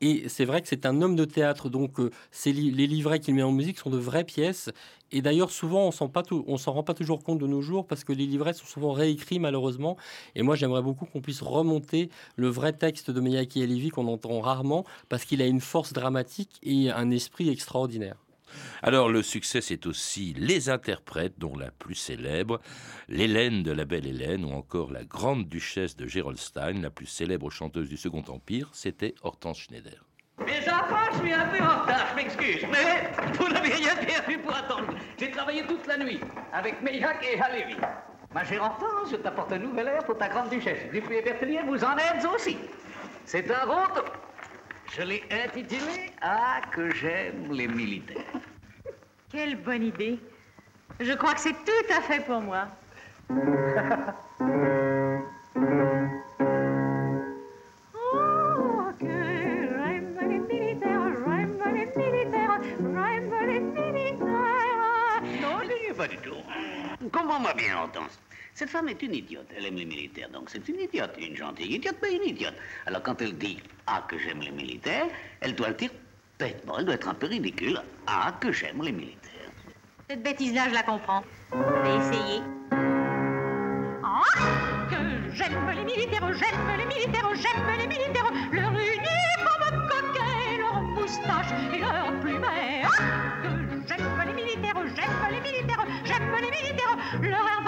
Et 0.00 0.28
c'est 0.28 0.44
vrai 0.44 0.62
que 0.62 0.68
c'est 0.68 0.86
un 0.86 1.02
homme 1.02 1.16
de 1.16 1.24
théâtre, 1.24 1.68
donc 1.68 1.98
euh, 1.98 2.10
les 2.46 2.86
livrets 2.86 3.18
qu'il 3.18 3.34
met 3.34 3.42
en 3.42 3.50
musique 3.50 3.78
sont 3.78 3.90
de 3.90 3.98
vraies 3.98 4.24
pièces. 4.24 4.70
Et 5.10 5.22
d'ailleurs, 5.22 5.50
souvent, 5.50 5.84
on 5.84 6.52
ne 6.52 6.58
s'en 6.58 6.72
rend 6.72 6.82
pas 6.84 6.94
toujours 6.94 7.24
compte 7.24 7.38
de 7.38 7.46
nos 7.46 7.62
jours 7.62 7.86
parce 7.86 8.04
que 8.04 8.12
les 8.12 8.26
livrets 8.26 8.52
sont 8.52 8.66
souvent 8.66 8.92
réécrits 8.92 9.40
malheureusement. 9.40 9.96
Et 10.36 10.42
moi, 10.42 10.54
j'aimerais 10.54 10.82
beaucoup 10.82 11.06
qu'on 11.06 11.20
puisse 11.20 11.42
remonter 11.42 12.10
le 12.36 12.48
vrai 12.48 12.72
texte 12.72 13.10
de 13.10 13.20
Miyake 13.20 13.56
Elivi 13.56 13.88
qu'on 13.88 14.06
entend 14.06 14.40
rarement 14.40 14.84
parce 15.08 15.24
qu'il 15.24 15.42
a 15.42 15.46
une 15.46 15.60
force 15.60 15.92
dramatique 15.92 16.60
et 16.62 16.90
un 16.90 17.10
esprit 17.10 17.48
extraordinaire. 17.48 18.16
Alors 18.82 19.08
le 19.08 19.22
succès, 19.22 19.60
c'est 19.60 19.86
aussi 19.86 20.34
les 20.36 20.70
interprètes, 20.70 21.38
dont 21.38 21.56
la 21.56 21.70
plus 21.70 21.94
célèbre, 21.94 22.60
l'Hélène 23.08 23.62
de 23.62 23.72
la 23.72 23.84
Belle 23.84 24.06
Hélène, 24.06 24.44
ou 24.44 24.50
encore 24.52 24.92
la 24.92 25.04
Grande 25.04 25.48
Duchesse 25.48 25.96
de 25.96 26.06
Gerolstein, 26.06 26.80
la 26.82 26.90
plus 26.90 27.06
célèbre 27.06 27.50
chanteuse 27.50 27.88
du 27.88 27.96
Second 27.96 28.24
Empire, 28.28 28.70
c'était 28.72 29.14
Hortense 29.22 29.58
Schneider. 29.58 30.04
Mes 30.46 30.68
enfants, 30.70 31.10
je 31.12 31.18
suis 31.18 31.32
un 31.32 31.46
peu 31.48 31.62
en 31.62 31.82
retard, 31.82 32.06
je 32.10 32.16
m'excuse, 32.16 32.66
mais 32.70 33.10
vous 33.36 33.48
n'avez 33.48 33.74
rien 33.74 33.96
perdu 33.96 34.38
pour 34.38 34.54
attendre. 34.54 34.94
J'ai 35.18 35.30
travaillé 35.30 35.66
toute 35.66 35.86
la 35.86 35.98
nuit 35.98 36.20
avec 36.52 36.80
Meillac 36.80 37.26
et 37.26 37.40
Halévy. 37.40 37.76
Ma 38.32 38.44
chère 38.44 38.62
Hortense, 38.62 39.10
je 39.10 39.16
t'apporte 39.16 39.52
un 39.52 39.58
nouvel 39.58 39.88
air 39.88 40.04
pour 40.04 40.16
ta 40.16 40.28
grande 40.28 40.50
duchesse. 40.50 40.90
Dupuis 40.92 41.16
et 41.16 41.22
Bertelier, 41.22 41.60
vous 41.66 41.82
en 41.82 41.96
êtes 41.96 42.24
aussi. 42.32 42.56
C'est 43.24 43.50
un 43.50 43.64
route. 43.64 44.04
Je 44.96 45.02
l'ai 45.02 45.22
intitulé 45.30 46.10
Ah, 46.20 46.60
que 46.72 46.90
j'aime 46.94 47.52
les 47.52 47.68
militaires. 47.68 48.24
Quelle 49.30 49.56
bonne 49.56 49.84
idée. 49.84 50.18
Je 51.00 51.12
crois 51.12 51.34
que 51.34 51.40
c'est 51.40 51.52
tout 51.52 51.92
à 51.96 52.00
fait 52.02 52.20
pour 52.24 52.40
moi. 52.40 52.68
Oh, 57.94 58.90
que 58.98 59.06
j'aime 59.06 60.18
les 60.28 60.38
militaires, 60.38 61.02
j'aime 61.26 61.58
les 61.74 61.86
militaires, 61.96 62.60
j'aime 62.78 63.34
les 63.46 63.60
militaires. 63.60 65.22
Non, 65.42 65.58
je 65.64 65.92
pas 65.92 66.08
du 66.08 66.16
tout. 66.18 66.34
Comprends-moi 67.12 67.54
bien, 67.54 67.76
Hortense? 67.78 68.18
Cette 68.58 68.70
femme 68.70 68.88
est 68.88 69.00
une 69.02 69.14
idiote. 69.14 69.46
Elle 69.56 69.66
aime 69.66 69.76
les 69.76 69.84
militaires, 69.84 70.28
donc 70.30 70.50
c'est 70.50 70.68
une 70.68 70.80
idiote. 70.80 71.14
Une 71.16 71.36
gentille 71.36 71.76
idiote, 71.76 71.94
mais 72.02 72.16
une 72.16 72.24
idiote. 72.24 72.54
Alors 72.86 73.04
quand 73.04 73.22
elle 73.22 73.38
dit 73.38 73.62
Ah, 73.86 74.04
que 74.08 74.18
j'aime 74.18 74.40
les 74.40 74.50
militaires, 74.50 75.06
elle 75.40 75.54
doit 75.54 75.68
le 75.68 75.74
dire 75.74 75.90
bêtement. 76.40 76.76
Elle 76.76 76.86
doit 76.86 76.96
être 76.96 77.06
un 77.06 77.14
peu 77.14 77.28
ridicule. 77.28 77.80
Ah, 78.08 78.34
que 78.40 78.50
j'aime 78.50 78.82
les 78.82 78.90
militaires. 78.90 79.52
Cette 80.10 80.24
bêtise-là, 80.24 80.70
je 80.70 80.74
la 80.74 80.82
comprends. 80.82 81.22
Je 81.52 81.56
vais 81.56 81.96
essayer. 81.98 82.42
Ah, 84.02 84.22
que 84.90 84.96
j'aime 85.36 85.70
les 85.76 85.84
militaires, 85.84 86.28
j'aime 86.34 86.78
les 86.78 86.86
militaires, 86.86 87.30
j'aime 87.36 87.78
les 87.78 87.86
militaires. 87.86 88.32
Leur 88.50 88.72
uniforme 88.72 89.88
coquet, 89.88 90.58
leur 90.58 90.82
moustache 90.82 91.52
et 91.72 91.78
leur 91.78 92.20
plumet. 92.20 92.82
Ah, 92.82 93.40
que 93.40 93.48
j'aime 93.86 94.22
les 94.26 94.32
militaires, 94.32 94.82
j'aime 94.96 95.30
les 95.30 95.40
militaires, 95.48 95.86
j'aime 96.04 96.34
les 96.40 96.50
militaires. 96.50 96.96
Leur 97.22 97.58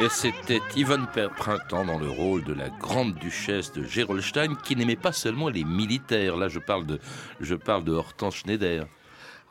Et 0.00 0.08
c'était 0.08 0.60
Yvonne 0.74 1.06
Printemps 1.36 1.84
dans 1.84 2.00
le 2.00 2.10
rôle 2.10 2.42
de 2.42 2.52
la 2.52 2.68
grande 2.68 3.14
duchesse 3.14 3.72
de 3.72 3.84
Gerolstein 3.84 4.56
qui 4.56 4.74
n'aimait 4.74 4.96
pas 4.96 5.12
seulement 5.12 5.48
les 5.48 5.62
militaires. 5.62 6.36
Là, 6.36 6.48
je 6.48 6.58
parle 6.58 6.84
de, 6.84 6.98
je 7.40 7.54
parle 7.54 7.84
de 7.84 7.92
Hortense 7.92 8.34
Schneider. 8.34 8.88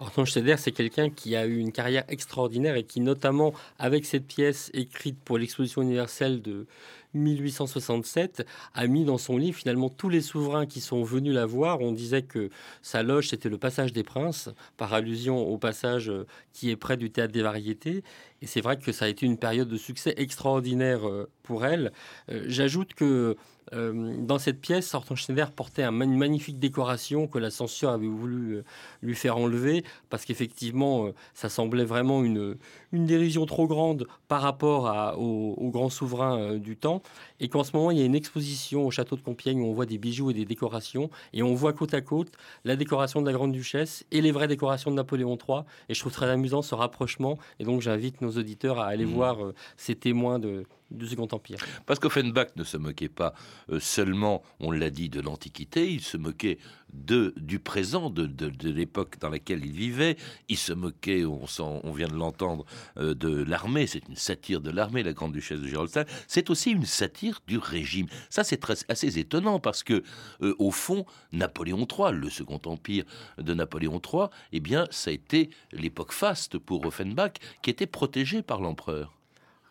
Hortense 0.01 0.31
Schneider, 0.31 0.59
c'est 0.59 0.73
quelqu'un 0.73 1.09
qui 1.09 1.37
a 1.37 1.45
eu 1.45 1.59
une 1.59 1.71
carrière 1.71 2.03
extraordinaire 2.09 2.75
et 2.75 2.83
qui, 2.83 2.99
notamment 2.99 3.53
avec 3.79 4.05
cette 4.05 4.27
pièce 4.27 4.69
écrite 4.73 5.17
pour 5.23 5.37
l'exposition 5.37 5.81
universelle 5.81 6.41
de 6.41 6.67
1867, 7.13 8.45
a 8.73 8.87
mis 8.87 9.05
dans 9.05 9.17
son 9.17 9.37
livre 9.37 9.57
finalement 9.57 9.89
tous 9.89 10.09
les 10.09 10.21
souverains 10.21 10.65
qui 10.65 10.81
sont 10.81 11.03
venus 11.03 11.33
la 11.33 11.45
voir. 11.45 11.81
On 11.81 11.91
disait 11.91 12.23
que 12.23 12.49
sa 12.81 13.03
loge, 13.03 13.29
c'était 13.29 13.49
le 13.49 13.57
passage 13.57 13.93
des 13.93 14.03
princes, 14.03 14.49
par 14.77 14.93
allusion 14.93 15.47
au 15.47 15.57
passage 15.57 16.09
euh, 16.09 16.25
qui 16.51 16.69
est 16.69 16.75
près 16.75 16.97
du 16.97 17.11
théâtre 17.11 17.33
des 17.33 17.41
variétés. 17.41 18.03
Et 18.41 18.47
c'est 18.47 18.61
vrai 18.61 18.77
que 18.77 18.91
ça 18.91 19.05
a 19.05 19.07
été 19.07 19.25
une 19.25 19.37
période 19.37 19.69
de 19.69 19.77
succès 19.77 20.13
extraordinaire 20.17 21.07
euh, 21.07 21.29
pour 21.43 21.65
elle. 21.65 21.91
Euh, 22.29 22.43
J'ajoute 22.47 22.93
que 22.93 23.35
euh, 23.73 24.15
dans 24.19 24.37
cette 24.39 24.61
pièce, 24.61 24.93
Hortense 24.93 25.19
Schneider 25.19 25.51
portait 25.51 25.83
un 25.83 25.99
une 26.01 26.17
magnifique 26.17 26.59
décoration 26.59 27.27
que 27.27 27.37
la 27.39 27.49
censure 27.49 27.89
avait 27.89 28.07
voulu 28.07 28.55
euh, 28.57 28.63
lui 29.01 29.15
faire 29.15 29.37
enlever 29.37 29.83
parce 30.09 30.25
qu'effectivement, 30.25 31.05
euh, 31.07 31.13
ça 31.33 31.49
semblait 31.49 31.85
vraiment 31.85 32.23
une, 32.23 32.55
une 32.91 33.05
dérision 33.05 33.45
trop 33.45 33.67
grande 33.67 34.07
par 34.27 34.41
rapport 34.41 34.87
à, 34.87 35.17
aux, 35.17 35.53
aux 35.57 35.69
grands 35.69 35.89
souverains 35.89 36.37
euh, 36.39 36.59
du 36.59 36.75
temps. 36.77 37.01
Et 37.39 37.47
qu'en 37.49 37.63
ce 37.63 37.75
moment, 37.75 37.91
il 37.91 37.97
y 37.97 38.01
a 38.01 38.05
une 38.05 38.15
exposition 38.15 38.85
au 38.85 38.91
château 38.91 39.15
de 39.15 39.21
Compiègne 39.21 39.61
où 39.61 39.65
on 39.65 39.73
voit 39.73 39.85
des 39.85 39.97
bijoux 39.97 40.29
et 40.31 40.33
des 40.33 40.45
décorations. 40.45 41.09
Et 41.33 41.41
on 41.43 41.53
voit 41.53 41.73
côte 41.73 41.93
à 41.93 42.01
côte 42.01 42.31
la 42.65 42.75
décoration 42.75 43.21
de 43.21 43.25
la 43.27 43.33
Grande 43.33 43.51
Duchesse 43.51 44.05
et 44.11 44.21
les 44.21 44.31
vraies 44.31 44.47
décorations 44.47 44.91
de 44.91 44.95
Napoléon 44.95 45.37
III. 45.37 45.61
Et 45.89 45.93
je 45.93 45.99
trouve 45.99 46.11
très 46.13 46.29
amusant 46.29 46.61
ce 46.61 46.75
rapprochement. 46.75 47.37
Et 47.59 47.63
donc, 47.63 47.81
j'invite 47.81 48.21
nos 48.21 48.31
auditeurs 48.31 48.79
à 48.79 48.85
aller 48.87 49.05
Mhm. 49.05 49.13
voir 49.13 49.43
euh, 49.43 49.53
ces 49.77 49.95
témoins 49.95 50.39
de, 50.39 50.65
du 50.93 51.07
Second 51.07 51.27
Empire. 51.31 51.57
Parce 51.85 51.99
qu'Offenbach 51.99 52.55
ne 52.55 52.63
se 52.63 52.77
moquait 52.77 53.09
pas 53.09 53.33
euh, 53.71 53.79
seulement, 53.79 54.43
on 54.59 54.71
l'a 54.71 54.89
dit, 54.89 55.09
de 55.09 55.19
l'Antiquité, 55.21 55.91
il 55.91 56.01
se 56.01 56.17
moquait 56.17 56.57
de, 56.93 57.33
du 57.37 57.57
présent, 57.59 58.09
de, 58.11 58.25
de- 58.27 58.49
de 58.49 58.69
l'époque 58.69 59.17
dans 59.19 59.29
laquelle 59.29 59.65
il 59.65 59.71
vivait. 59.71 60.15
Il 60.49 60.57
se 60.57 60.73
moquait, 60.73 61.25
on, 61.25 61.91
vient 61.91 62.07
de 62.07 62.13
l'entendre, 62.15 62.65
euh, 62.97 63.15
de 63.15 63.43
l'armée. 63.43 63.87
C'est 63.87 64.07
une 64.07 64.15
satire 64.15 64.61
de 64.61 64.69
l'armée, 64.69 65.01
la 65.03 65.13
grande 65.13 65.33
duchesse 65.33 65.59
de 65.59 65.67
Gerolstein. 65.67 66.05
C'est 66.27 66.49
aussi 66.49 66.71
une 66.71 66.85
satire 66.85 67.41
du 67.47 67.57
régime. 67.57 68.07
Ça, 68.29 68.43
c'est 68.43 68.61
assez 68.89 69.17
étonnant 69.19 69.59
parce 69.59 69.83
que, 69.83 70.03
euh, 70.41 70.55
au 70.59 70.69
fond, 70.71 71.05
Napoléon 71.31 71.87
III, 71.91 72.13
le 72.13 72.29
second 72.29 72.61
empire 72.65 73.03
de 73.39 73.53
Napoléon 73.53 73.99
III, 73.99 74.27
eh 74.51 74.59
bien, 74.59 74.85
ça 74.91 75.09
a 75.09 75.13
été 75.13 75.49
l'époque 75.71 76.11
faste 76.13 76.57
pour 76.59 76.85
Offenbach, 76.85 77.33
qui 77.63 77.69
était 77.71 77.87
protégé 77.87 78.43
par 78.43 78.61
l'empereur. 78.61 79.13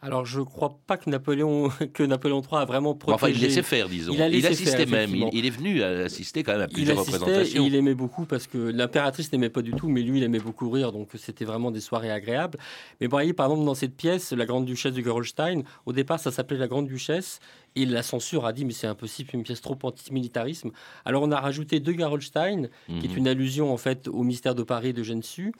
Alors, 0.04 0.26
je 0.26 0.40
ne 0.40 0.44
crois 0.44 0.78
pas 0.86 0.96
que 0.96 1.08
Napoléon, 1.08 1.70
que 1.94 2.02
Napoléon 2.02 2.40
III 2.42 2.62
a 2.62 2.64
vraiment 2.64 2.94
protégé. 2.94 3.14
Enfin, 3.14 3.28
il 3.28 3.40
laissait 3.40 3.62
faire, 3.62 3.88
disons. 3.88 4.12
Il 4.12 4.20
a 4.46 4.48
assistait 4.50 4.84
faire, 4.84 4.88
même. 4.88 5.14
Il, 5.14 5.28
il 5.32 5.46
est 5.46 5.50
venu 5.50 5.80
assister 5.82 6.42
quand 6.42 6.52
même 6.52 6.62
à 6.62 6.66
Il 6.68 6.74
plusieurs 6.74 6.98
assistait 6.98 7.16
et 7.16 7.18
représentations. 7.20 7.64
il 7.66 7.74
aimait 7.76 7.94
beaucoup 7.94 8.26
parce 8.26 8.48
que 8.48 8.58
l'impératrice 8.58 9.30
n'aimait 9.32 9.48
pas 9.48 9.62
du 9.62 9.70
tout, 9.72 9.88
mais 9.88 10.02
lui, 10.02 10.18
il 10.18 10.24
aimait 10.24 10.40
beaucoup 10.40 10.68
rire, 10.70 10.90
donc 10.92 11.10
c'était 11.16 11.44
vraiment 11.44 11.70
des 11.70 11.80
soirées 11.80 12.10
agréables. 12.10 12.58
Mais 13.00 13.06
vous 13.06 13.12
voyez, 13.12 13.32
par 13.32 13.46
exemple, 13.46 13.64
dans 13.64 13.74
cette 13.76 13.96
pièce, 13.96 14.32
La 14.32 14.44
Grande 14.44 14.64
Duchesse 14.66 14.92
de 14.92 15.02
Gerolstein, 15.02 15.62
au 15.86 15.92
départ, 15.92 16.18
ça 16.18 16.32
s'appelait 16.32 16.58
La 16.58 16.66
Grande 16.68 16.88
Duchesse, 16.88 17.38
et 17.76 17.86
la 17.86 18.02
censure 18.02 18.44
a 18.44 18.52
dit, 18.52 18.64
mais 18.66 18.72
c'est 18.74 18.86
impossible, 18.88 19.30
une 19.32 19.44
pièce 19.44 19.60
trop 19.62 19.78
antimilitarisme. 19.82 20.72
Alors 21.04 21.22
on 21.22 21.30
a 21.30 21.40
rajouté 21.40 21.80
deux 21.80 21.94
Gerolstein, 21.96 22.68
qui 22.86 23.06
est 23.06 23.10
Mhm. 23.10 23.16
une 23.16 23.28
allusion 23.28 23.72
en 23.72 23.76
fait 23.78 24.08
au 24.08 24.24
mystère 24.24 24.54
de 24.54 24.62
Paris 24.62 24.92
de 24.92 25.02
Gensu. 25.02 25.52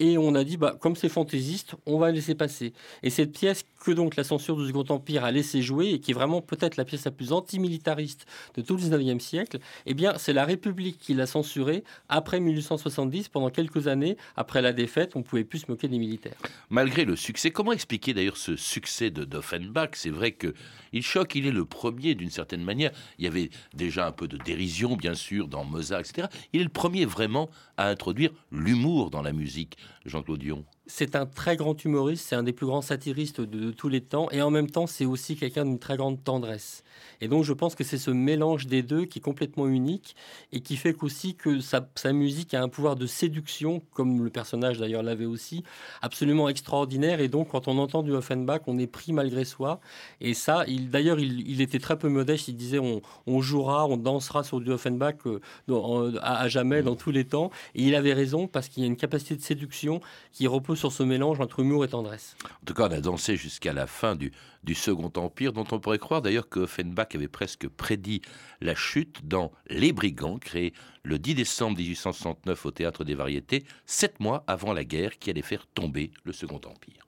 Et 0.00 0.16
on 0.16 0.34
a 0.34 0.44
dit, 0.44 0.56
bah, 0.56 0.76
comme 0.80 0.96
c'est 0.96 1.10
fantaisiste, 1.10 1.76
on 1.84 1.98
va 1.98 2.10
laisser 2.10 2.34
passer. 2.34 2.72
Et 3.02 3.10
cette 3.10 3.32
pièce 3.32 3.64
que 3.84 3.90
donc 3.90 4.16
la 4.16 4.24
censure 4.24 4.56
du 4.56 4.66
Second 4.66 4.84
Empire 4.88 5.24
a 5.24 5.30
laissé 5.30 5.60
jouer, 5.60 5.90
et 5.90 6.00
qui 6.00 6.12
est 6.12 6.14
vraiment 6.14 6.40
peut-être 6.40 6.78
la 6.78 6.86
pièce 6.86 7.04
la 7.04 7.10
plus 7.10 7.32
antimilitariste 7.32 8.24
de 8.54 8.62
tout 8.62 8.76
le 8.76 8.82
19e 8.82 9.20
siècle, 9.20 9.58
eh 9.84 9.92
bien, 9.92 10.14
c'est 10.16 10.32
la 10.32 10.46
République 10.46 10.98
qui 10.98 11.12
l'a 11.12 11.26
censurée 11.26 11.84
après 12.08 12.40
1870, 12.40 13.28
pendant 13.28 13.50
quelques 13.50 13.88
années, 13.88 14.16
après 14.36 14.62
la 14.62 14.72
défaite, 14.72 15.16
on 15.16 15.22
pouvait 15.22 15.44
plus 15.44 15.60
se 15.60 15.70
moquer 15.70 15.86
des 15.86 15.98
militaires. 15.98 16.36
Malgré 16.70 17.04
le 17.04 17.14
succès, 17.14 17.50
comment 17.50 17.72
expliquer 17.72 18.14
d'ailleurs 18.14 18.38
ce 18.38 18.56
succès 18.56 19.10
de 19.10 19.24
d'Offenbach? 19.24 19.90
C'est 19.92 20.10
vrai 20.10 20.32
que 20.32 20.54
il 20.92 21.02
choque, 21.02 21.34
il 21.34 21.46
est 21.46 21.52
le 21.52 21.64
premier 21.64 22.14
d'une 22.14 22.30
certaine 22.30 22.64
manière. 22.64 22.90
Il 23.18 23.24
y 23.24 23.28
avait 23.28 23.50
déjà 23.74 24.06
un 24.06 24.12
peu 24.12 24.28
de 24.28 24.38
dérision, 24.38 24.96
bien 24.96 25.14
sûr, 25.14 25.46
dans 25.46 25.64
Mozart, 25.64 26.00
etc. 26.00 26.28
Il 26.52 26.60
est 26.60 26.64
le 26.64 26.70
premier 26.70 27.04
vraiment 27.04 27.50
à 27.76 27.88
introduire 27.88 28.30
l'humour 28.50 29.10
dans 29.10 29.22
la 29.22 29.32
musique, 29.32 29.76
Jean-Claude 30.06 30.40
Dion. 30.40 30.64
C'est 30.92 31.14
un 31.14 31.24
très 31.24 31.56
grand 31.56 31.82
humoriste, 31.84 32.26
c'est 32.28 32.34
un 32.34 32.42
des 32.42 32.52
plus 32.52 32.66
grands 32.66 32.82
satiristes 32.82 33.40
de, 33.40 33.58
de 33.66 33.70
tous 33.70 33.88
les 33.88 34.00
temps, 34.00 34.28
et 34.32 34.42
en 34.42 34.50
même 34.50 34.68
temps, 34.68 34.88
c'est 34.88 35.04
aussi 35.04 35.36
quelqu'un 35.36 35.64
d'une 35.64 35.78
très 35.78 35.96
grande 35.96 36.22
tendresse. 36.24 36.82
Et 37.20 37.28
donc, 37.28 37.44
je 37.44 37.52
pense 37.52 37.74
que 37.76 37.84
c'est 37.84 37.96
ce 37.96 38.10
mélange 38.10 38.66
des 38.66 38.82
deux 38.82 39.04
qui 39.04 39.20
est 39.20 39.22
complètement 39.22 39.68
unique 39.68 40.16
et 40.52 40.60
qui 40.60 40.76
fait 40.76 40.92
qu'aussi 40.92 41.36
que 41.36 41.60
sa, 41.60 41.88
sa 41.94 42.12
musique 42.12 42.54
a 42.54 42.62
un 42.62 42.68
pouvoir 42.68 42.96
de 42.96 43.06
séduction, 43.06 43.82
comme 43.92 44.24
le 44.24 44.30
personnage 44.30 44.78
d'ailleurs 44.78 45.02
l'avait 45.04 45.26
aussi, 45.26 45.62
absolument 46.02 46.48
extraordinaire. 46.48 47.20
Et 47.20 47.28
donc, 47.28 47.50
quand 47.50 47.68
on 47.68 47.78
entend 47.78 48.02
du 48.02 48.12
Offenbach, 48.12 48.62
on 48.66 48.78
est 48.78 48.86
pris 48.88 49.12
malgré 49.12 49.44
soi. 49.44 49.80
Et 50.20 50.34
ça, 50.34 50.64
il, 50.66 50.90
d'ailleurs, 50.90 51.20
il, 51.20 51.48
il 51.48 51.60
était 51.60 51.78
très 51.78 51.98
peu 51.98 52.08
modeste. 52.08 52.48
Il 52.48 52.56
disait 52.56 52.80
on, 52.80 53.00
on 53.26 53.40
jouera, 53.40 53.86
on 53.86 53.96
dansera 53.96 54.42
sur 54.42 54.60
du 54.60 54.70
Offenbach 54.72 55.14
euh, 55.26 55.40
dans- 55.68 55.84
en- 55.84 56.16
à, 56.16 56.40
à 56.40 56.48
jamais, 56.48 56.82
dans 56.82 56.96
tous 56.96 57.12
les 57.12 57.24
temps. 57.24 57.50
Et 57.74 57.84
il 57.84 57.94
avait 57.94 58.14
raison 58.14 58.48
parce 58.48 58.68
qu'il 58.68 58.82
y 58.82 58.86
a 58.86 58.88
une 58.88 58.96
capacité 58.96 59.36
de 59.36 59.42
séduction 59.42 60.00
qui 60.32 60.46
repose 60.48 60.79
sur 60.80 60.92
ce 60.92 61.02
mélange 61.02 61.40
entre 61.40 61.60
humour 61.60 61.84
et 61.84 61.88
tendresse. 61.88 62.36
En 62.44 62.64
tout 62.64 62.74
cas, 62.74 62.88
on 62.88 62.92
a 62.92 63.00
dansé 63.00 63.36
jusqu'à 63.36 63.74
la 63.74 63.86
fin 63.86 64.16
du, 64.16 64.32
du 64.64 64.74
Second 64.74 65.12
Empire, 65.14 65.52
dont 65.52 65.66
on 65.70 65.78
pourrait 65.78 65.98
croire 65.98 66.22
d'ailleurs 66.22 66.48
que 66.48 66.60
Offenbach 66.60 67.08
avait 67.14 67.28
presque 67.28 67.68
prédit 67.68 68.22
la 68.62 68.74
chute 68.74 69.28
dans 69.28 69.52
Les 69.68 69.92
Brigands, 69.92 70.38
créé 70.38 70.72
le 71.02 71.18
10 71.18 71.34
décembre 71.34 71.76
1869 71.76 72.66
au 72.66 72.70
Théâtre 72.70 73.04
des 73.04 73.14
Variétés, 73.14 73.64
sept 73.84 74.20
mois 74.20 74.42
avant 74.46 74.72
la 74.72 74.84
guerre 74.84 75.18
qui 75.18 75.28
allait 75.28 75.42
faire 75.42 75.66
tomber 75.66 76.12
le 76.24 76.32
Second 76.32 76.60
Empire. 76.64 77.06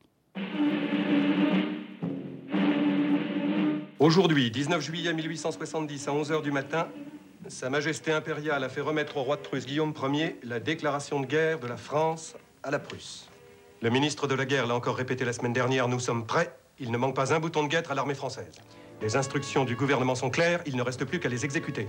Aujourd'hui, 3.99 4.51
19 4.51 4.83
juillet 4.83 5.15
1870, 5.15 6.09
à 6.09 6.11
11h 6.13 6.43
du 6.43 6.53
matin, 6.53 6.89
Sa 7.49 7.71
Majesté 7.71 8.13
impériale 8.13 8.65
a 8.65 8.69
fait 8.69 8.81
remettre 8.83 9.17
au 9.17 9.23
roi 9.23 9.37
de 9.37 9.43
Prusse 9.43 9.65
Guillaume 9.65 9.95
Ier 10.13 10.39
la 10.43 10.61
déclaration 10.61 11.21
de 11.21 11.27
guerre 11.27 11.59
de 11.59 11.67
la 11.67 11.77
France 11.77 12.35
à 12.63 12.71
la 12.71 12.79
Prusse. 12.79 13.32
Le 13.83 13.91
ministre 13.91 14.29
de 14.29 14.37
la 14.37 14.45
Guerre 14.45 14.69
l'a 14.69 14.77
encore 14.77 14.95
répété 14.95 15.25
la 15.25 15.33
semaine 15.33 15.53
dernière, 15.53 15.89
nous 15.89 15.99
sommes 15.99 16.25
prêts. 16.25 16.55
Il 16.79 16.93
ne 16.93 16.97
manque 16.97 17.17
pas 17.17 17.35
un 17.35 17.41
bouton 17.41 17.65
de 17.65 17.69
guêtre 17.69 17.91
à 17.91 17.97
l'armée 17.97 18.15
française. 18.15 18.53
Les 19.01 19.17
instructions 19.17 19.65
du 19.65 19.75
gouvernement 19.75 20.15
sont 20.15 20.31
claires, 20.31 20.61
il 20.67 20.77
ne 20.77 20.83
reste 20.83 21.05
plus 21.05 21.19
qu'à 21.19 21.29
les 21.29 21.45
exécuter. 21.45 21.89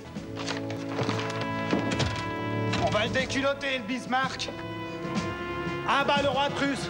On 2.83 2.89
va 2.89 3.05
le 3.05 3.11
déculoter, 3.11 3.77
le 3.77 3.83
Bismarck 3.83 4.49
À 5.87 6.03
bas 6.03 6.23
le 6.23 6.29
roi 6.29 6.49
de 6.49 6.55
Prusse 6.55 6.89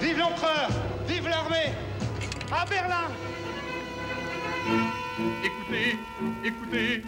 Vive 0.00 0.18
l'empereur 0.18 0.68
Vive 1.06 1.28
l'armée 1.28 1.72
À 2.50 2.66
Berlin 2.66 3.06
Écoutez, 5.44 5.96
écoutez, 6.44 7.02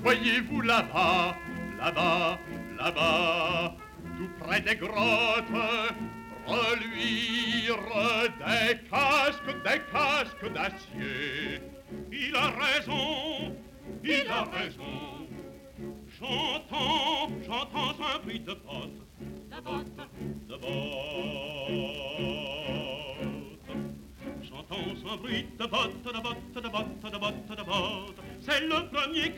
voyez-vous 0.00 0.60
là-bas, 0.60 1.34
là-bas, 1.80 2.38
là-bas, 2.78 3.74
tout 4.16 4.44
près 4.44 4.60
des 4.60 4.76
grottes, 4.76 5.44
reluire 6.48 7.76
des 8.38 8.78
casques, 8.88 9.54
des 9.64 9.80
casques 9.92 10.52
d'acier. 10.52 11.60
Il 12.10 12.34
a 12.36 12.48
raison, 12.50 13.54
il 14.02 14.26
a 14.28 14.44
raison. 14.44 15.28
J'entends, 16.18 17.30
j'entends 17.46 17.96
un 18.14 18.18
bruit 18.24 18.40
de 18.40 18.54
bottes, 18.54 19.02
de 19.20 19.60
bottes, 19.60 20.00
de 20.48 20.56
bottes. 20.56 20.68
J'entends 24.42 25.12
un 25.12 25.16
bruit 25.16 25.46
de 25.58 25.66
bottes, 25.66 26.02
de 26.04 26.20
bottes, 26.22 26.57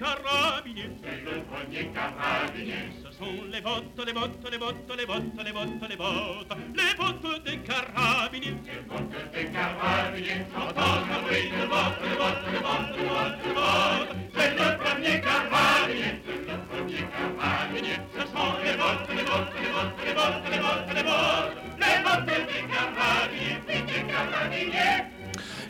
premier 0.01 0.17
carabinier. 0.25 0.91
C'est 1.03 1.25
le 1.25 1.43
premier 1.45 1.93
carabinier. 1.93 2.75
Ce 3.05 3.13
sont 3.19 3.45
les 3.53 3.61
bottes, 3.61 4.07
les 4.07 4.13
bottes, 4.13 4.51
les 4.51 4.59
bottes, 4.59 4.75
les 4.97 5.07
bottes, 5.07 5.45
les 5.45 5.53
bottes, 5.53 5.91
les 5.91 5.97
bottes. 5.97 6.53
Les 6.75 6.95
bottes 6.97 7.45
des 7.45 7.59
carabiniers. 7.59 8.57
Les 8.65 8.81
bottes 8.89 9.33
des 9.33 9.45
carabiniers. 9.53 10.47
J'entends 10.53 11.05
un 11.05 11.23
bruit 11.23 11.51
de 11.51 11.67
bottes, 11.69 12.01
de 12.01 12.17
bottes, 12.17 12.45
de 12.49 12.61
bottes, 12.65 12.93
de 12.97 13.03
bottes, 13.09 13.41
de 13.45 13.53
bottes. 13.53 14.17
C'est 14.35 14.53
le 14.57 14.69
premier 14.79 15.21
carabinier. 15.21 16.15
C'est 16.25 16.43
le 16.49 16.57
premier 16.71 17.05
carabinier. 17.13 17.99
Ce 18.17 18.23
sont 18.33 18.53
les 18.65 18.77
bottes, 18.81 19.09
les 19.11 19.25
bottes, 19.29 19.53
les 19.61 19.71
bottes, 19.77 19.99
les 20.05 20.15
bottes, 20.15 20.45
les 20.51 20.61
bottes, 20.65 20.91
les 20.97 21.05
bottes. 21.05 21.53
Les 21.77 21.97
bottes 22.05 22.27
des 22.27 22.63
carabiniers. 22.73 23.61
Des 23.69 24.03
carabiniers. 24.09 25.20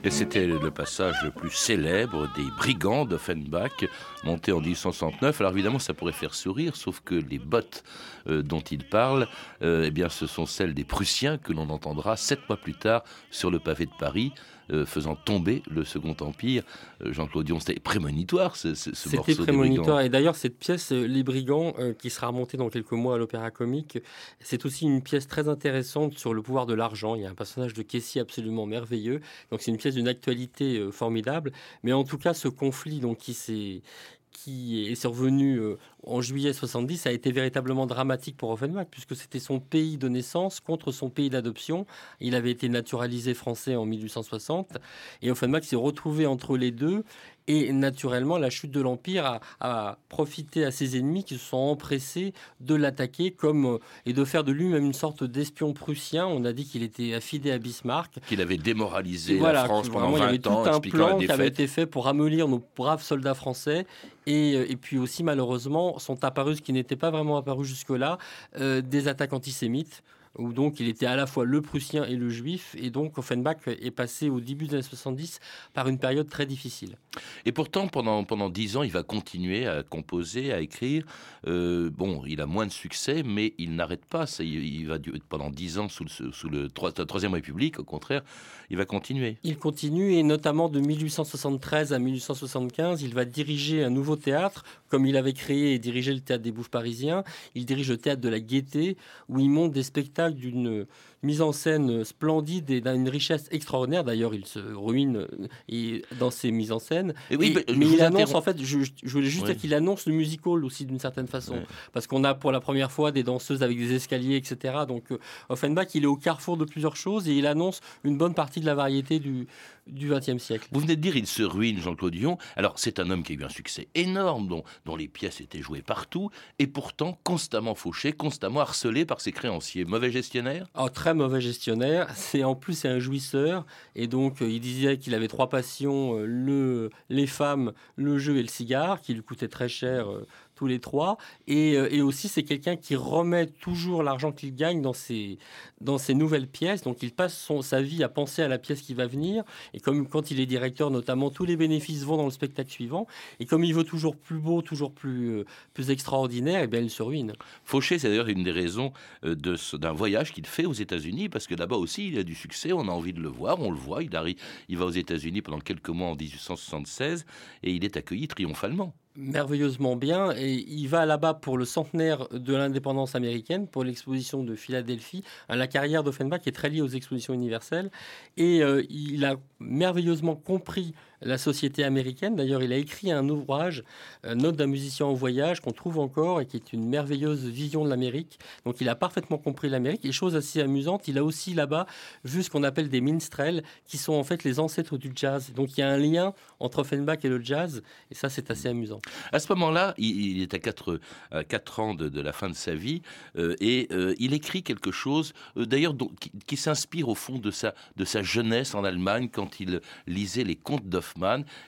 Et 0.02 0.10
c'était 0.10 0.46
le 0.46 0.70
passage 0.70 1.16
le 1.22 1.30
plus 1.30 1.50
célèbre 1.50 2.26
des 2.34 2.46
brigands 2.56 3.04
d'Offenbach, 3.04 3.84
monté 4.24 4.50
en 4.50 4.60
1869. 4.60 5.38
Alors 5.40 5.52
évidemment, 5.52 5.78
ça 5.78 5.92
pourrait 5.92 6.12
faire 6.12 6.34
sourire, 6.34 6.74
sauf 6.74 7.02
que 7.04 7.14
les 7.14 7.38
bottes 7.38 7.84
euh, 8.26 8.42
dont 8.42 8.60
il 8.60 8.84
parle, 8.84 9.28
euh, 9.60 9.90
eh 9.94 10.08
ce 10.08 10.26
sont 10.26 10.46
celles 10.46 10.72
des 10.72 10.84
Prussiens 10.84 11.36
que 11.36 11.52
l'on 11.52 11.68
entendra 11.68 12.16
sept 12.16 12.40
mois 12.48 12.56
plus 12.56 12.74
tard 12.74 13.04
sur 13.30 13.50
le 13.50 13.58
pavé 13.58 13.84
de 13.84 13.92
Paris, 13.98 14.32
euh, 14.72 14.86
faisant 14.86 15.16
tomber 15.16 15.62
le 15.70 15.84
Second 15.84 16.16
Empire. 16.20 16.62
Euh, 17.02 17.12
Jean-Claude 17.12 17.46
Dion, 17.46 17.60
c'était 17.60 17.80
prémonitoire 17.80 18.56
ce, 18.56 18.74
ce, 18.74 18.94
ce 18.94 19.08
morceau 19.08 19.32
C'était 19.32 19.38
des 19.38 19.46
prémonitoire. 19.48 20.00
Et 20.00 20.08
d'ailleurs, 20.08 20.36
cette 20.36 20.58
pièce, 20.58 20.92
euh, 20.92 21.06
Les 21.06 21.22
Brigands, 21.22 21.74
euh, 21.78 21.92
qui 21.92 22.10
sera 22.10 22.28
remontée 22.28 22.56
dans 22.56 22.68
quelques 22.68 22.92
mois 22.92 23.14
à 23.14 23.18
l'Opéra 23.18 23.50
Comique, 23.50 23.98
c'est 24.40 24.64
aussi 24.64 24.84
une 24.84 25.02
pièce 25.02 25.26
très 25.26 25.48
intéressante 25.48 26.18
sur 26.18 26.34
le 26.34 26.42
pouvoir 26.42 26.66
de 26.66 26.74
l'argent. 26.74 27.14
Il 27.14 27.22
y 27.22 27.26
a 27.26 27.30
un 27.30 27.34
personnage 27.34 27.74
de 27.74 27.82
Casey 27.82 28.20
absolument 28.20 28.66
merveilleux. 28.66 29.20
Donc, 29.50 29.62
c'est 29.62 29.70
une 29.70 29.78
pièce 29.78 29.94
d'une 29.94 30.08
actualité 30.08 30.88
formidable. 30.92 31.52
Mais 31.82 31.92
en 31.92 32.04
tout 32.04 32.18
cas, 32.18 32.34
ce 32.34 32.48
conflit 32.48 33.00
donc, 33.00 33.18
qui 33.18 33.34
s'est 33.34 33.82
qui 34.32 34.86
est 34.90 34.94
survenu 34.94 35.56
euh, 35.56 35.76
en 36.04 36.20
juillet 36.20 36.52
70 36.52 37.06
a 37.06 37.12
été 37.12 37.32
véritablement 37.32 37.86
dramatique 37.86 38.36
pour 38.36 38.50
Offenbach 38.50 38.86
puisque 38.90 39.16
c'était 39.16 39.38
son 39.38 39.60
pays 39.60 39.98
de 39.98 40.08
naissance 40.08 40.60
contre 40.60 40.92
son 40.92 41.10
pays 41.10 41.30
d'adoption. 41.30 41.86
Il 42.20 42.34
avait 42.34 42.50
été 42.50 42.68
naturalisé 42.68 43.34
français 43.34 43.76
en 43.76 43.84
1860 43.86 44.78
et 45.22 45.30
Offenbach 45.30 45.64
s'est 45.64 45.76
retrouvé 45.76 46.26
entre 46.26 46.56
les 46.56 46.70
deux 46.70 47.04
et 47.46 47.72
naturellement, 47.72 48.38
la 48.38 48.50
chute 48.50 48.70
de 48.70 48.80
l'Empire 48.80 49.26
a, 49.26 49.40
a 49.60 49.98
profité 50.08 50.64
à 50.64 50.70
ses 50.70 50.96
ennemis 50.96 51.24
qui 51.24 51.34
se 51.34 51.44
sont 51.44 51.56
empressés 51.56 52.32
de 52.60 52.74
l'attaquer 52.74 53.30
comme 53.30 53.66
euh, 53.66 53.78
et 54.06 54.12
de 54.12 54.24
faire 54.24 54.44
de 54.44 54.52
lui-même 54.52 54.84
une 54.84 54.92
sorte 54.92 55.24
d'espion 55.24 55.72
prussien. 55.72 56.26
On 56.26 56.44
a 56.44 56.52
dit 56.52 56.64
qu'il 56.64 56.82
était 56.82 57.14
affidé 57.14 57.50
à 57.50 57.58
Bismarck. 57.58 58.18
Qu'il 58.28 58.40
avait 58.40 58.56
démoralisé 58.56 59.38
Voilà, 59.38 59.62
la 59.62 59.64
France 59.64 59.88
pendant 59.88 60.10
vraiment, 60.10 60.16
il 60.16 60.20
y 60.20 60.22
avait 60.24 60.36
20 60.36 60.42
tout 60.42 60.48
ans, 60.50 60.74
un 60.74 60.80
plan 60.80 61.18
qui 61.18 61.30
avait 61.30 61.48
été 61.48 61.66
fait 61.66 61.86
pour 61.86 62.04
ramollir 62.04 62.48
nos 62.48 62.62
braves 62.76 63.02
soldats 63.02 63.34
français. 63.34 63.86
Et, 64.26 64.54
euh, 64.54 64.70
et 64.70 64.76
puis 64.76 64.98
aussi, 64.98 65.22
malheureusement, 65.22 65.98
sont 65.98 66.24
apparus, 66.24 66.58
ce 66.58 66.62
qui 66.62 66.72
n'était 66.72 66.96
pas 66.96 67.10
vraiment 67.10 67.36
apparu 67.36 67.64
jusque-là, 67.64 68.18
euh, 68.58 68.80
des 68.80 69.08
attaques 69.08 69.32
antisémites 69.32 70.02
où 70.38 70.52
donc 70.52 70.80
il 70.80 70.88
était 70.88 71.06
à 71.06 71.16
la 71.16 71.26
fois 71.26 71.44
le 71.44 71.60
prussien 71.60 72.04
et 72.04 72.16
le 72.16 72.28
juif, 72.28 72.76
et 72.78 72.90
donc 72.90 73.18
Offenbach 73.18 73.58
est 73.66 73.90
passé 73.90 74.30
au 74.30 74.40
début 74.40 74.66
des 74.66 74.74
années 74.74 74.82
70 74.82 75.40
par 75.74 75.88
une 75.88 75.98
période 75.98 76.28
très 76.28 76.46
difficile. 76.46 76.96
Et 77.44 77.52
pourtant, 77.52 77.88
pendant, 77.88 78.22
pendant 78.24 78.48
10 78.48 78.76
ans, 78.76 78.82
il 78.82 78.92
va 78.92 79.02
continuer 79.02 79.66
à 79.66 79.82
composer, 79.82 80.52
à 80.52 80.60
écrire. 80.60 81.04
Euh, 81.46 81.90
bon, 81.90 82.22
il 82.26 82.40
a 82.40 82.46
moins 82.46 82.66
de 82.66 82.72
succès, 82.72 83.22
mais 83.24 83.54
il 83.58 83.74
n'arrête 83.74 84.04
pas. 84.04 84.26
Ça, 84.26 84.44
il, 84.44 84.64
il 84.64 84.86
va 84.86 84.98
pendant 85.28 85.50
10 85.50 85.78
ans 85.78 85.88
sous 85.88 86.04
le, 86.04 86.32
sous 86.32 86.48
le 86.48 86.68
Troisième 86.70 87.34
République, 87.34 87.78
au 87.78 87.84
contraire, 87.84 88.22
il 88.70 88.76
va 88.76 88.84
continuer. 88.84 89.36
Il 89.42 89.58
continue 89.58 90.14
et 90.14 90.22
notamment 90.22 90.68
de 90.68 90.80
1873 90.80 91.92
à 91.92 91.98
1875, 91.98 93.02
il 93.02 93.14
va 93.14 93.24
diriger 93.24 93.82
un 93.82 93.90
nouveau 93.90 94.16
théâtre, 94.16 94.64
comme 94.90 95.06
il 95.06 95.16
avait 95.16 95.32
créé 95.32 95.72
et 95.72 95.78
dirigé 95.78 96.12
le 96.12 96.20
théâtre 96.20 96.42
des 96.42 96.52
Bouffes 96.52 96.68
parisiens. 96.68 97.24
Il 97.54 97.64
dirige 97.64 97.88
le 97.88 97.96
théâtre 97.96 98.20
de 98.20 98.28
la 98.28 98.40
Gaîté, 98.40 98.98
où 99.28 99.38
il 99.38 99.48
monte 99.48 99.72
des 99.72 99.82
spectacles 99.82 100.36
d'une 100.36 100.86
mise 101.22 101.42
en 101.42 101.52
scène 101.52 102.04
splendide 102.04 102.70
et 102.70 102.80
d'une 102.80 103.08
richesse 103.08 103.46
extraordinaire. 103.50 104.04
D'ailleurs, 104.04 104.34
il 104.34 104.46
se 104.46 104.58
ruine 104.58 105.16
euh, 105.18 105.48
et- 105.68 106.02
dans 106.18 106.30
ses 106.30 106.50
mises 106.50 106.72
en 106.72 106.78
scène. 106.78 107.14
Et 107.30 107.36
oui, 107.36 107.48
Et- 107.48 107.50
bah, 107.54 107.60
mais 107.76 107.86
il 107.86 108.00
annonce, 108.02 108.34
en 108.34 108.40
fait, 108.42 108.56
je, 108.62 108.78
je 109.02 109.08
voulais 109.10 109.28
juste 109.28 109.44
Oui. 109.46 109.52
dire 109.52 109.60
qu'il 109.60 109.74
annonce 109.74 110.06
le 110.06 110.12
musical 110.14 110.64
aussi 110.64 110.86
d'une 110.86 110.98
certaine 110.98 111.26
façon. 111.28 111.62
Parce 111.92 112.06
qu'on 112.06 112.24
a 112.24 112.34
pour 112.34 112.52
la 112.52 112.60
première 112.60 112.90
fois 112.90 113.12
des 113.12 113.22
danseuses 113.22 113.62
avec 113.62 113.78
des 113.78 113.92
escaliers, 113.94 114.36
etc. 114.36 114.74
Donc 114.88 115.12
euh, 115.12 115.18
Offenbach, 115.48 115.88
il 115.94 116.04
est 116.04 116.06
au 116.06 116.16
carrefour 116.16 116.56
de 116.56 116.64
plusieurs 116.64 116.96
choses 116.96 117.28
et 117.28 117.34
il 117.34 117.46
annonce 117.46 117.80
une 118.04 118.16
bonne 118.16 118.34
partie 118.34 118.60
de 118.60 118.66
la 118.66 118.74
variété 118.74 119.18
du 119.18 119.46
du 119.86 120.08
XXe 120.08 120.38
siècle. 120.40 120.68
Vous 120.70 120.78
venez 120.78 120.94
de 120.94 121.00
dire, 121.00 121.16
il 121.16 121.26
se 121.26 121.42
ruine, 121.42 121.80
Jean-Claude 121.80 122.12
Dion. 122.12 122.38
Alors, 122.54 122.74
c'est 122.78 123.00
un 123.00 123.10
homme 123.10 123.24
qui 123.24 123.32
a 123.32 123.34
eu 123.36 123.42
un 123.42 123.48
succès 123.48 123.88
énorme, 123.96 124.46
dont, 124.46 124.62
dont 124.86 124.94
les 124.94 125.08
pièces 125.08 125.40
étaient 125.40 125.62
jouées 125.62 125.82
partout, 125.82 126.30
et 126.60 126.68
pourtant 126.68 127.18
constamment 127.24 127.74
fauché, 127.74 128.12
constamment 128.12 128.60
harcelé 128.60 129.04
par 129.04 129.20
ses 129.20 129.32
créanciers. 129.32 129.84
Mauvais 129.84 130.12
gestionnaire? 130.12 130.68
Oh, 130.78 130.88
très 130.90 131.09
mauvais 131.14 131.40
gestionnaire. 131.40 132.08
C'est 132.14 132.44
en 132.44 132.54
plus 132.54 132.74
c'est 132.74 132.88
un 132.88 132.98
jouisseur 132.98 133.64
et 133.94 134.06
donc 134.06 134.42
euh, 134.42 134.48
il 134.48 134.60
disait 134.60 134.98
qu'il 134.98 135.14
avait 135.14 135.28
trois 135.28 135.48
passions 135.48 136.18
euh, 136.18 136.26
le 136.26 136.90
les 137.08 137.26
femmes, 137.26 137.72
le 137.96 138.18
jeu 138.18 138.36
et 138.36 138.42
le 138.42 138.48
cigare, 138.48 139.00
qui 139.00 139.14
lui 139.14 139.22
coûtaient 139.22 139.48
très 139.48 139.68
cher 139.68 140.10
euh, 140.10 140.26
tous 140.60 140.66
les 140.66 140.78
trois. 140.78 141.16
Et, 141.46 141.74
euh, 141.74 141.88
et 141.90 142.02
aussi 142.02 142.28
c'est 142.28 142.42
quelqu'un 142.42 142.76
qui 142.76 142.94
remet 142.94 143.46
toujours 143.46 144.02
l'argent 144.02 144.30
qu'il 144.30 144.54
gagne 144.54 144.82
dans 144.82 144.92
ses 144.92 145.38
dans 145.80 145.96
ses 145.96 146.12
nouvelles 146.12 146.46
pièces. 146.46 146.82
Donc 146.82 147.02
il 147.02 147.12
passe 147.12 147.34
son, 147.34 147.62
sa 147.62 147.80
vie 147.80 148.04
à 148.04 148.10
penser 148.10 148.42
à 148.42 148.48
la 148.48 148.58
pièce 148.58 148.82
qui 148.82 148.92
va 148.92 149.06
venir. 149.06 149.42
Et 149.72 149.80
comme 149.80 150.06
quand 150.06 150.30
il 150.30 150.38
est 150.38 150.44
directeur, 150.44 150.90
notamment 150.90 151.30
tous 151.30 151.46
les 151.46 151.56
bénéfices 151.56 152.04
vont 152.04 152.18
dans 152.18 152.26
le 152.26 152.30
spectacle 152.30 152.70
suivant. 152.70 153.06
Et 153.38 153.46
comme 153.46 153.64
il 153.64 153.72
veut 153.74 153.84
toujours 153.84 154.16
plus 154.16 154.38
beau, 154.38 154.60
toujours 154.60 154.92
plus 154.92 155.30
euh, 155.30 155.44
plus 155.72 155.90
extraordinaire, 155.90 156.62
et 156.62 156.66
bien 156.66 156.80
il 156.80 156.90
se 156.90 157.02
ruine. 157.02 157.32
Fauché, 157.64 157.98
c'est 157.98 158.10
d'ailleurs 158.10 158.28
une 158.28 158.44
des 158.44 158.52
raisons 158.52 158.92
euh, 159.24 159.34
de 159.34 159.56
d'un 159.78 159.92
voyage 159.92 160.32
qu'il 160.34 160.46
fait 160.46 160.66
aux 160.66 160.74
États-Unis, 160.74 161.30
parce 161.30 161.46
que 161.46 161.54
là-bas 161.54 161.76
aussi, 161.76 162.08
il 162.08 162.18
a 162.18 162.22
du 162.22 162.34
succès, 162.34 162.74
on 162.74 162.86
a 162.86 162.92
envie 162.92 163.14
de 163.14 163.20
le 163.22 163.30
voir, 163.30 163.60
on 163.60 163.70
le 163.70 163.78
voit. 163.78 164.02
Il, 164.02 164.14
arrive, 164.14 164.36
il 164.68 164.76
va 164.76 164.84
aux 164.84 164.90
États-Unis 164.90 165.40
pendant 165.40 165.60
quelques 165.60 165.88
mois 165.88 166.08
en 166.08 166.16
1876, 166.16 167.24
et 167.62 167.72
il 167.72 167.82
est 167.82 167.96
accueilli 167.96 168.28
triomphalement. 168.28 168.92
Merveilleusement 169.16 169.96
bien 169.96 170.32
et 170.36 170.52
il 170.52 170.86
va 170.86 171.04
là-bas 171.04 171.34
pour 171.34 171.58
le 171.58 171.64
centenaire 171.64 172.28
de 172.28 172.54
l'indépendance 172.54 173.14
américaine, 173.14 173.66
pour 173.66 173.84
l'exposition 173.84 174.42
de 174.42 174.54
Philadelphie. 174.54 175.24
La 175.48 175.66
carrière 175.66 176.02
d'Offenbach 176.02 176.46
est 176.46 176.52
très 176.52 176.70
liée 176.70 176.80
aux 176.80 176.88
expositions 176.88 177.34
universelles 177.34 177.90
et 178.36 178.62
euh, 178.62 178.84
il 178.88 179.24
a 179.24 179.36
merveilleusement 179.58 180.36
compris 180.36 180.94
la 181.22 181.38
société 181.38 181.84
américaine. 181.84 182.36
D'ailleurs, 182.36 182.62
il 182.62 182.72
a 182.72 182.76
écrit 182.76 183.10
un 183.12 183.28
ouvrage, 183.28 183.84
euh, 184.24 184.34
Note 184.34 184.56
d'un 184.56 184.66
musicien 184.66 185.06
en 185.06 185.14
voyage, 185.14 185.60
qu'on 185.60 185.72
trouve 185.72 185.98
encore 185.98 186.40
et 186.40 186.46
qui 186.46 186.56
est 186.56 186.72
une 186.72 186.88
merveilleuse 186.88 187.44
vision 187.44 187.84
de 187.84 187.90
l'Amérique. 187.90 188.38
Donc, 188.64 188.80
il 188.80 188.88
a 188.88 188.94
parfaitement 188.94 189.38
compris 189.38 189.68
l'Amérique. 189.68 190.04
Et 190.04 190.12
chose 190.12 190.36
assez 190.36 190.60
amusante, 190.60 191.08
il 191.08 191.18
a 191.18 191.24
aussi 191.24 191.54
là-bas 191.54 191.86
vu 192.24 192.42
ce 192.42 192.50
qu'on 192.50 192.62
appelle 192.62 192.88
des 192.88 193.00
minstrels, 193.00 193.62
qui 193.86 193.98
sont 193.98 194.14
en 194.14 194.24
fait 194.24 194.44
les 194.44 194.60
ancêtres 194.60 194.96
du 194.96 195.12
jazz. 195.14 195.52
Donc, 195.54 195.76
il 195.76 195.80
y 195.80 195.82
a 195.82 195.90
un 195.90 195.98
lien 195.98 196.34
entre 196.58 196.80
Offenbach 196.80 197.18
et 197.24 197.28
le 197.28 197.42
jazz, 197.42 197.82
et 198.10 198.14
ça, 198.14 198.28
c'est 198.28 198.50
assez 198.50 198.68
amusant. 198.68 199.00
À 199.32 199.38
ce 199.38 199.52
moment-là, 199.52 199.94
il, 199.98 200.42
est 200.42 200.54
à 200.54 200.58
4, 200.58 201.00
à 201.30 201.44
quatre 201.44 201.80
ans 201.80 201.94
de, 201.94 202.20
la 202.20 202.32
fin 202.32 202.48
de 202.48 202.54
sa 202.54 202.74
vie, 202.74 203.02
euh, 203.36 203.56
et 203.60 203.88
euh, 203.92 204.14
il 204.18 204.34
écrit 204.34 204.62
quelque 204.62 204.90
chose, 204.90 205.32
euh, 205.56 205.64
d'ailleurs, 205.64 205.94
qui, 206.20 206.30
qui 206.46 206.56
s'inspire 206.56 207.08
au 207.08 207.14
fond 207.14 207.38
de 207.38 207.50
sa, 207.50 207.74
de 207.96 208.04
sa 208.04 208.22
jeunesse 208.22 208.74
en 208.74 208.84
Allemagne, 208.84 209.28
quand 209.30 209.60
il 209.60 209.80
lisait 210.06 210.44
les 210.44 210.56
contes 210.56 210.86
d'Offenbach 210.88 211.09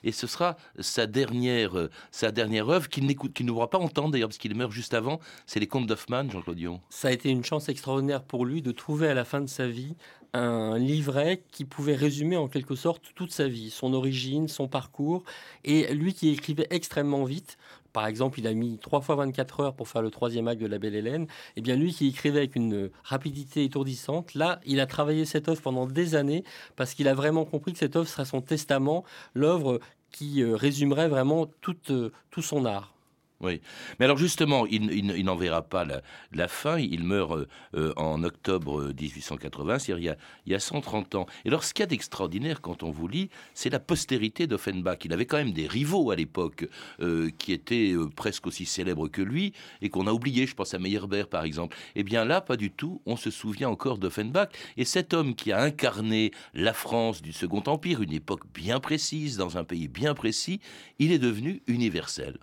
et 0.05 0.13
ce 0.13 0.27
sera 0.27 0.57
sa 0.79 1.07
dernière, 1.07 1.79
euh, 1.79 1.91
sa 2.11 2.31
dernière 2.31 2.69
œuvre 2.69 2.89
qu'il 2.89 3.07
n'écoute, 3.07 3.33
qu'il 3.33 3.47
ne 3.47 3.53
pourra 3.53 3.71
pas 3.71 3.79
entendre 3.79 4.11
d'ailleurs, 4.11 4.29
parce 4.29 4.39
qu'il 4.39 4.55
meurt 4.55 4.73
juste 4.73 4.95
avant. 4.95 5.21
C'est 5.47 5.61
les 5.61 5.67
contes 5.67 5.87
d'Hoffmann, 5.87 6.31
Jean-Claude 6.31 6.57
Dion. 6.57 6.81
Ça 6.91 7.09
a 7.09 7.13
été 7.13 7.31
une 7.31 7.45
chance 7.45 7.69
extraordinaire 7.69 8.23
pour 8.23 8.45
lui 8.45 8.63
de 8.63 8.73
trouver 8.73 9.09
à 9.09 9.15
la 9.15 9.25
fin 9.25 9.41
de 9.41 9.49
sa 9.49 9.67
vie 9.67 9.95
un 10.35 10.79
livret 10.79 11.43
qui 11.51 11.65
pouvait 11.65 11.95
résumer 11.95 12.37
en 12.37 12.49
quelque 12.49 12.75
sorte 12.75 13.13
toute 13.15 13.33
sa 13.33 13.49
vie, 13.49 13.71
son 13.71 13.93
origine, 13.93 14.49
son 14.49 14.67
parcours, 14.67 15.25
et 15.65 15.93
lui 15.95 16.15
qui 16.15 16.31
écrivait 16.31 16.67
extrêmement 16.71 17.25
vite. 17.25 17.59
Par 17.93 18.07
exemple, 18.07 18.39
il 18.39 18.47
a 18.47 18.55
mis 18.55 18.79
3 18.79 19.01
fois 19.01 19.17
24 19.17 19.61
heures 19.61 19.75
pour 19.75 19.89
faire 19.89 20.03
le 20.03 20.11
troisième 20.11 20.49
acte 20.49 20.61
de 20.61 20.67
La 20.67 20.79
Belle 20.79 20.95
Hélène. 20.95 21.27
Et 21.57 21.61
bien 21.61 21.77
lui 21.77 21.93
qui 21.93 22.09
écrivait 22.09 22.39
avec 22.39 22.57
une 22.57 22.91
rapidité 23.05 23.65
étourdissante, 23.65 24.35
là, 24.35 24.61
il 24.65 24.81
a 24.81 24.87
travaillé 24.87 25.25
cette 25.25 25.49
œuvre 25.49 25.61
pendant 25.61 25.87
des 25.87 26.15
années 26.15 26.45
parce 26.77 26.95
qu'il 26.95 27.09
a 27.09 27.15
vraiment 27.15 27.45
compris 27.45 27.73
que 27.73 27.79
cette 27.79 27.97
œuvre 27.97 28.09
serait 28.09 28.25
son 28.25 28.41
testament, 28.41 29.05
l'œuvre 29.35 29.81
qui 30.11 30.43
euh, 30.43 30.55
résumerait 30.57 31.09
vraiment 31.09 31.47
toute, 31.61 31.91
euh, 31.91 32.13
tout 32.31 32.43
son 32.43 32.65
art. 32.65 32.95
Oui. 33.43 33.61
Mais 33.99 34.05
alors 34.05 34.19
justement, 34.19 34.67
il, 34.67 35.25
n'en 35.25 35.35
verra 35.35 35.63
pas 35.63 35.85
la, 35.85 36.49
fin. 36.49 36.79
Il 36.79 37.03
meurt 37.03 37.33
euh, 37.33 37.49
euh, 37.75 37.93
en 37.97 38.23
octobre 38.23 38.93
1880, 38.99 39.81
c'est-à-dire 39.81 40.13
il 40.13 40.17
il 40.47 40.53
y 40.53 40.55
a 40.55 40.61
130 40.61 41.15
ans. 41.17 41.27
Et 41.45 41.49
alors 41.49 41.65
ce 41.65 41.75
qu'il 41.75 41.83
y 41.83 41.85
a 41.85 41.87
d'extraordinaire 41.87 42.61
quand 42.61 42.83
on 42.83 42.91
vous 42.91 43.09
lit, 43.09 43.31
c'est 43.55 43.71
la 43.71 43.81
postérité 43.81 44.47
d'Offenbach. 44.47 44.99
Il 45.05 45.13
avait 45.13 45.27
quand 45.27 45.37
même 45.37 45.53
des 45.53 45.67
rivaux 45.67 46.11
à 46.11 46.17
l'époque 46.17 46.69
euh, 47.01 47.31
qui 47.39 47.53
étaient 47.53 47.93
euh, 47.93 48.09
presque 48.09 48.47
aussi 48.47 48.65
célèbres 48.65 49.09
que 49.09 49.23
lui 49.23 49.53
et 49.81 49.89
qu'on 49.89 50.07
a 50.07 50.13
oublié. 50.13 50.47
Je 50.47 50.55
pense 50.55 50.75
à 50.75 50.79
Meyerbeer 50.79 51.29
par 51.29 51.45
exemple. 51.45 51.77
Eh 51.95 52.05
bien 52.05 52.25
là, 52.25 52.41
pas 52.41 52.57
du 52.57 52.71
tout. 52.71 53.01
On 53.07 53.17
se 53.17 53.31
souvient 53.31 53.69
encore 53.69 53.99
d'Offenbach. 53.99 54.49
Et 54.77 54.85
cet 54.85 55.15
homme 55.15 55.35
qui 55.35 55.53
a 55.53 55.61
incarné 55.61 56.31
la 56.55 56.73
France 56.73 57.23
du 57.23 57.33
Second 57.33 57.63
Empire, 57.67 58.03
une 58.03 58.13
époque 58.13 58.45
bien 58.55 58.79
précise, 58.81 59.37
dans 59.37 59.59
un 59.59 59.65
pays 59.65 59.89
bien 59.89 60.15
précis, 60.15 60.61
il 60.99 61.13
est 61.13 61.19
devenu 61.19 61.63
universel. 61.67 62.39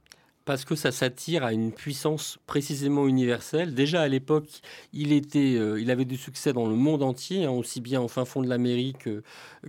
Parce 0.49 0.65
que 0.65 0.73
ça 0.73 0.91
s'attire 0.91 1.43
à 1.43 1.53
une 1.53 1.71
puissance 1.71 2.39
précisément 2.47 3.07
universelle. 3.07 3.75
Déjà 3.75 4.01
à 4.01 4.07
l'époque, 4.07 4.49
il 4.93 5.13
était, 5.13 5.53
euh, 5.53 5.79
il 5.79 5.91
avait 5.91 6.05
du 6.05 6.17
succès 6.17 6.53
dans 6.53 6.65
le 6.67 6.73
monde 6.73 7.03
entier, 7.03 7.45
hein, 7.45 7.51
aussi 7.51 7.81
bien 7.81 8.01
au 8.01 8.07
fin 8.07 8.25
fond 8.25 8.41
de 8.41 8.47
l'Amérique 8.47 9.07
euh, 9.07 9.21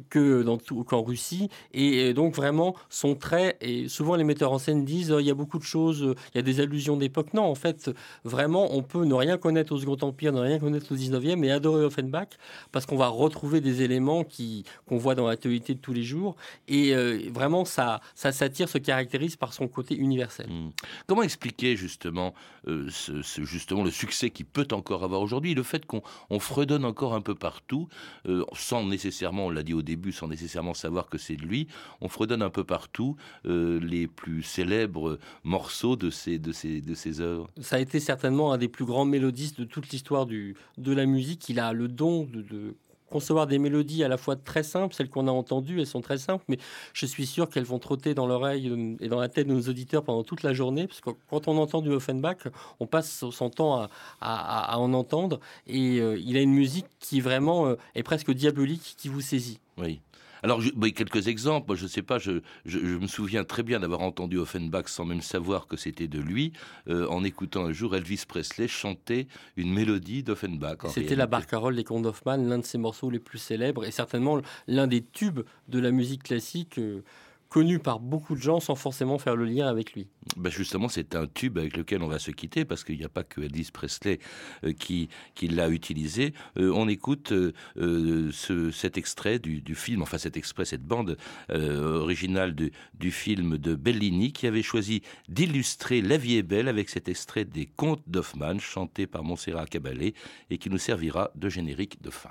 que 0.09 0.43
dans 0.43 0.57
tout, 0.57 0.83
qu'en 0.85 1.03
Russie. 1.03 1.51
Et, 1.75 2.14
donc 2.14 2.35
vraiment, 2.35 2.75
son 2.88 3.14
trait. 3.14 3.59
Et 3.61 3.88
souvent 3.88 4.16
les 4.16 4.25
metteurs 4.25 4.53
en 4.53 4.59
scène 4.59 4.87
disent, 4.87 5.12
euh, 5.12 5.21
il 5.21 5.27
y 5.27 5.31
a 5.31 5.35
beaucoup 5.35 5.59
de 5.59 5.64
choses, 5.64 6.14
il 6.33 6.38
y 6.38 6.40
a 6.40 6.43
des 6.43 6.61
allusions 6.61 6.97
d'époque. 6.97 7.35
Non, 7.35 7.43
en 7.43 7.55
fait, 7.55 7.90
vraiment, 8.25 8.75
on 8.75 8.83
peut 8.83 9.05
ne 9.05 9.12
rien 9.12 9.37
connaître 9.37 9.75
au 9.75 9.79
Second 9.79 9.99
Empire, 10.01 10.33
ne 10.33 10.40
rien 10.40 10.59
connaître 10.59 10.90
au 10.93 10.97
19e, 10.97 11.45
et 11.45 11.51
adorer 11.51 11.85
Offenbach 11.85 12.38
parce 12.73 12.87
qu'on 12.87 12.97
va 12.97 13.09
retrouver 13.09 13.61
des 13.61 13.83
éléments 13.83 14.25
qui 14.25 14.64
qu'on 14.87 14.97
voit 14.97 15.14
dans 15.14 15.27
l'actualité 15.27 15.75
de 15.75 15.81
tous 15.81 15.93
les 15.93 16.05
jours. 16.05 16.37
Et 16.69 16.95
vraiment, 17.29 17.66
ça, 17.66 18.01
ça 18.14 18.33
s'attire, 18.33 18.71
se 18.71 18.79
caractérise 18.79 19.37
par 19.37 19.53
son 19.53 19.69
côté 19.69 19.95
universel. 19.95 20.47
Hmm. 20.49 20.69
Comment 21.06 21.22
expliquer 21.22 21.76
justement, 21.76 22.35
euh, 22.68 22.88
ce, 22.90 23.22
justement 23.42 23.85
le 23.85 23.90
succès 23.90 24.30
qu'il 24.30 24.46
peut 24.46 24.68
encore 24.72 25.04
avoir 25.04 25.20
aujourd'hui, 25.20 25.54
le 25.54 25.62
fait 25.62 25.87
qu'on 25.87 26.02
on 26.30 26.38
fredonne 26.38 26.85
encore 26.85 27.14
un 27.14 27.20
peu 27.20 27.35
partout, 27.35 27.88
euh, 28.26 28.44
sans 28.52 28.85
nécessairement, 28.85 29.46
on 29.46 29.50
l'a 29.50 29.62
dit 29.62 29.74
au 29.74 29.83
début, 29.83 30.12
sans 30.12 30.28
nécessairement 30.28 30.74
savoir 30.74 31.09
que 31.09 31.18
c'est 31.18 31.37
de 31.37 31.42
lui, 31.42 31.68
on 32.00 32.09
fredonne 32.09 32.42
un 32.42 32.50
peu 32.50 32.64
partout 32.64 33.16
euh, 33.46 33.80
les 33.80 34.06
plus 34.06 34.42
célèbres 34.42 35.18
morceaux 35.44 35.96
de 35.96 36.11
ses, 36.11 36.38
de 36.38 36.52
ses, 36.52 36.80
de 36.80 36.94
ses 36.94 37.20
œuvres? 37.20 37.48
ça 37.61 37.76
a 37.76 37.78
été 37.78 38.00
certainement 38.00 38.52
un 38.52 38.59
des 38.59 38.68
plus 38.68 38.85
grands 38.85 39.04
mélodistes 39.04 39.59
de 39.59 39.64
toute 39.64 39.90
l'histoire 39.90 40.26
de 40.26 40.54
la 40.78 41.06
musique. 41.06 41.48
Il 41.48 41.61
a 41.61 41.72
le 41.72 41.88
don 41.88 42.24
de 42.24 42.74
concevoir 43.11 43.46
des 43.46 43.59
mélodies 43.59 44.03
à 44.05 44.09
la 44.09 44.16
fois 44.16 44.37
très 44.37 44.62
simples, 44.62 44.94
celles 44.94 45.11
qu'on 45.11 45.27
a 45.29 45.31
entendues, 45.33 45.81
elles 45.81 45.87
sont 45.87 46.01
très 46.01 46.16
simples, 46.18 46.44
mais 46.49 46.59
je 46.94 47.07
suis 47.07 47.27
sûr 47.27 47.51
qu'elles 47.51 47.64
vont 47.64 47.79
trotter 47.79 48.14
dans 48.14 48.27
l'oreille 48.27 48.68
euh, 48.68 48.96
et 49.01 49.09
dans 49.09 49.20
la 49.20 49.29
tête 49.29 49.49
de 49.49 49.53
nos 49.53 49.62
auditeurs 49.68 50.03
pendant 50.05 50.23
toute 50.25 50.42
la 50.42 50.53
journée, 50.55 50.87
parce 50.87 51.01
que 51.01 51.11
quand 51.29 51.49
on 51.49 51.59
entend 51.59 51.83
du 51.83 51.90
Offenbach, 51.90 52.46
on 52.79 52.87
passe 52.87 53.25
son 53.31 53.51
temps 53.51 53.81
à, 53.81 53.90
à- 54.20 54.79
en 54.79 54.94
entendre, 54.94 55.40
et 55.66 56.01
euh, 56.01 56.18
il 56.25 56.37
a 56.37 56.40
une 56.40 56.55
musique 56.55 56.87
qui 57.01 57.20
vraiment 57.20 57.66
euh, 57.66 57.75
est 57.94 58.03
presque 58.03 58.31
diabolique, 58.33 58.94
qui 58.96 59.09
vous 59.09 59.20
saisit. 59.20 59.59
Oui. 59.77 60.01
Alors, 60.42 60.61
je- 60.61 60.70
quelques 60.90 61.29
exemples. 61.29 61.74
Je 61.76 61.85
ne 61.85 61.88
sais 61.88 62.03
pas, 62.03 62.18
je, 62.18 62.40
je- 62.64 62.79
je 62.79 62.96
me 62.96 63.07
souviens 63.07 63.44
très 63.44 63.62
bien 63.62 63.81
d'avoir 63.81 64.00
entendu 64.00 64.38
Offenbach 64.38 64.88
sans 64.88 65.05
même 65.05 65.20
savoir 65.20 65.66
que 65.66 65.76
c'était 65.76 66.09
de 66.09 66.18
lui, 66.20 66.53
euh, 66.88 67.07
en 67.09 67.24
écoutant 67.24 67.64
un 67.66 67.72
jour 67.72 67.94
Elvis 67.96 68.24
Presley 68.26 68.68
chanter 68.68 69.29
une 69.57 69.72
mélodie 69.72 70.22
d'Offenbach. 70.22 70.85
en 70.85 70.88
C'était 70.88 71.16
la 71.16 71.26
barcarolle 71.26 71.76
des 71.76 71.85
contes 71.85 72.03
d'Hoffmann, 72.03 72.48
l'un 72.48 72.59
de 72.59 72.64
ses 72.64 72.79
morceaux 72.79 73.11
les 73.11 73.18
plus 73.18 73.38
célèbres 73.38 73.85
et 73.85 73.90
certainement 73.90 74.40
l'un 74.66 74.87
des 74.87 75.03
tubes 75.03 75.40
de 75.68 75.79
la 75.79 75.90
musique 75.90 76.22
classique 76.24 76.79
euh, 76.79 77.03
connu 77.50 77.78
par 77.80 78.00
beaucoup 78.00 78.34
de 78.34 78.40
gens 78.40 78.60
sans 78.60 78.74
forcément 78.76 79.18
faire 79.18 79.36
le 79.36 79.44
lien 79.44 79.66
avec 79.66 79.92
lui. 79.92 80.08
Ben 80.36 80.50
justement, 80.50 80.88
c'est 80.88 81.14
un 81.16 81.26
tube 81.26 81.58
avec 81.58 81.76
lequel 81.76 82.02
on 82.02 82.06
va 82.08 82.18
se 82.18 82.30
quitter 82.30 82.64
parce 82.64 82.84
qu'il 82.84 82.96
n'y 82.96 83.04
a 83.04 83.08
pas 83.08 83.24
que 83.24 83.40
Elvis 83.42 83.70
Presley 83.72 84.20
euh, 84.64 84.72
qui, 84.72 85.08
qui 85.34 85.48
l'a 85.48 85.68
utilisé. 85.68 86.32
Euh, 86.56 86.72
on 86.74 86.88
écoute 86.88 87.32
euh, 87.32 88.30
ce- 88.32 88.70
cet 88.70 88.96
extrait 88.96 89.38
du, 89.40 89.74
film, 89.74 90.00
enfin 90.00 90.16
cet 90.16 90.36
extrait, 90.36 90.64
cette 90.64 90.84
bande 90.84 91.16
originale 91.48 92.54
du, 92.54 92.72
du 92.94 93.10
film 93.10 93.58
de 93.58 93.74
Bellini 93.74 94.32
qui 94.32 94.46
avait 94.46 94.62
choisi 94.62 95.02
d'illustrer 95.28 96.00
La 96.02 96.16
vie 96.16 96.36
est 96.36 96.42
belle 96.42 96.68
avec 96.68 96.88
cet 96.88 97.08
extrait 97.08 97.44
des 97.44 97.66
contes 97.66 98.02
d'Hoffmann 98.06 98.60
chanté 98.60 99.06
par 99.08 99.24
Montserrat 99.24 99.66
Caballé 99.66 100.14
et 100.50 100.58
qui 100.58 100.70
nous 100.70 100.78
servira 100.78 101.30
de 101.34 101.48
générique 101.48 102.00
de 102.00 102.10
fin. 102.10 102.30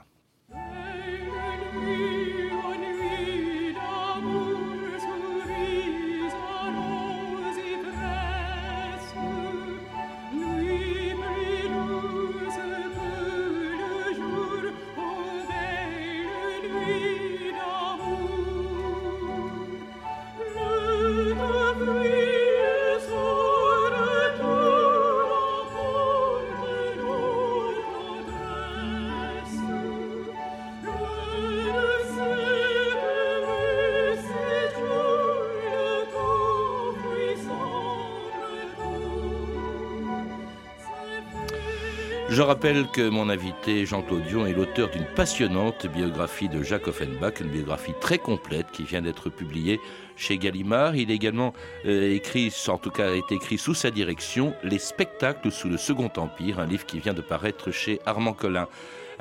Je 42.32 42.44
rappelle 42.44 42.88
que 42.88 43.10
mon 43.10 43.28
invité 43.28 43.88
Jean-Claude 43.88 44.22
Dion 44.22 44.46
est 44.46 44.54
l'auteur 44.54 44.92
d'une 44.92 45.06
passionnante 45.16 45.88
biographie 45.88 46.48
de 46.48 46.62
Jacques 46.62 46.88
Offenbach, 46.88 47.40
une 47.42 47.50
biographie 47.50 47.96
très 48.00 48.20
complète 48.20 48.68
qui 48.72 48.84
vient 48.84 49.02
d'être 49.02 49.32
publiée 49.32 49.82
chez 50.20 50.38
Gallimard. 50.38 50.96
Il 50.96 51.10
a 51.12 51.14
également 51.14 51.54
euh, 51.86 52.14
écrit, 52.14 52.54
en 52.68 52.78
tout 52.78 52.92
cas 52.92 53.14
écrit 53.30 53.58
sous 53.58 53.74
sa 53.74 53.92
direction, 53.92 54.54
Les 54.64 54.80
spectacles 54.80 55.52
sous 55.52 55.70
le 55.70 55.78
Second 55.78 56.12
Empire, 56.18 56.60
un 56.60 56.66
livre 56.66 56.86
qui 56.86 57.00
vient 57.00 57.14
de 57.14 57.22
paraître 57.22 57.72
chez 57.72 58.00
Armand 58.06 58.34
Collin. 58.34 58.68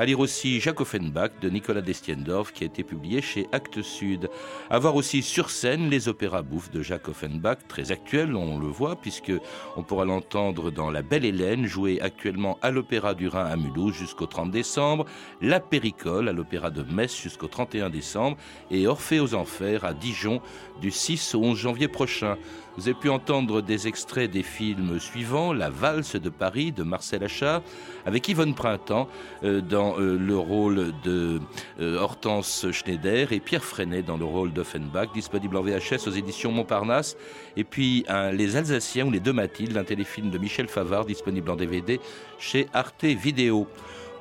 À 0.01 0.05
lire 0.05 0.21
aussi 0.21 0.61
Jacques 0.61 0.81
Offenbach 0.81 1.31
de 1.43 1.51
Nicolas 1.51 1.81
Destiendorf 1.81 2.53
qui 2.53 2.63
a 2.63 2.69
été 2.69 2.85
publié 2.85 3.21
chez 3.21 3.49
Actes 3.51 3.83
Sud. 3.83 4.31
À 4.71 4.79
voir 4.79 4.95
aussi 4.95 5.25
sur 5.25 5.51
scène 5.51 5.91
les 5.91 6.07
opéras 6.07 6.43
bouffes 6.43 6.71
de 6.71 6.83
Jacques 6.83 7.09
Offenbach, 7.09 7.59
très 7.67 7.91
actuels, 7.91 8.37
on 8.37 8.61
le 8.61 8.69
voit, 8.69 8.95
puisque 8.95 9.33
on 9.77 9.83
pourra 9.83 10.05
l'entendre 10.05 10.71
dans 10.71 10.93
La 10.93 11.03
Belle 11.03 11.25
Hélène, 11.25 11.67
jouée 11.67 12.01
actuellement 12.01 12.61
à 12.63 12.71
l'Opéra 12.71 13.15
du 13.15 13.27
Rhin 13.27 13.45
à 13.45 13.57
Mulhouse 13.57 13.93
jusqu'au 13.93 14.27
30 14.27 14.53
décembre, 14.53 15.05
La 15.43 15.59
Péricole 15.59 16.29
à 16.29 16.33
l'Opéra 16.33 16.71
de 16.71 16.85
Metz 16.85 17.21
jusqu'au 17.21 17.49
31 17.49 17.91
décembre, 17.91 18.37
et 18.71 18.87
Orphée 18.87 19.19
aux 19.19 19.35
Enfers 19.35 19.85
à 19.85 19.95
Dijon 19.95 20.41
du 20.81 20.88
6 20.91 21.35
au 21.35 21.43
11 21.43 21.59
janvier 21.59 21.89
prochain. 21.89 22.37
Vous 22.79 22.89
avez 22.89 22.95
pu 22.95 23.09
entendre 23.09 23.61
des 23.61 23.89
extraits 23.89 24.31
des 24.31 24.45
films 24.45 25.01
suivants 25.01 25.53
La 25.53 25.69
valse 25.69 26.15
de 26.15 26.29
Paris 26.29 26.71
de 26.71 26.85
Marcel 26.85 27.25
Achard, 27.25 27.63
avec 28.07 28.29
Yvonne 28.29 28.55
Printemps 28.55 29.09
euh, 29.43 29.61
dans 29.61 29.99
euh, 29.99 30.17
le 30.17 30.37
rôle 30.39 30.93
de 31.03 31.41
euh, 31.81 31.99
Hortense 31.99 32.71
Schneider 32.71 33.33
et 33.33 33.41
Pierre 33.41 33.65
Freinet 33.65 34.03
dans 34.03 34.17
le 34.17 34.25
rôle 34.25 34.53
d'Offenbach, 34.53 35.13
disponible 35.13 35.57
en 35.57 35.63
VHS 35.63 36.07
aux 36.07 36.13
éditions 36.13 36.53
Montparnasse. 36.53 37.17
Et 37.57 37.65
puis 37.65 38.05
Les 38.33 38.55
Alsaciens 38.55 39.07
ou 39.07 39.11
Les 39.11 39.19
Deux 39.19 39.33
Mathilde, 39.33 39.77
un 39.77 39.83
téléfilm 39.83 40.31
de 40.31 40.39
Michel 40.39 40.69
Favard, 40.69 41.05
disponible 41.05 41.51
en 41.51 41.57
DVD 41.57 41.99
chez 42.39 42.69
Arte 42.73 43.05
Vidéo. 43.05 43.67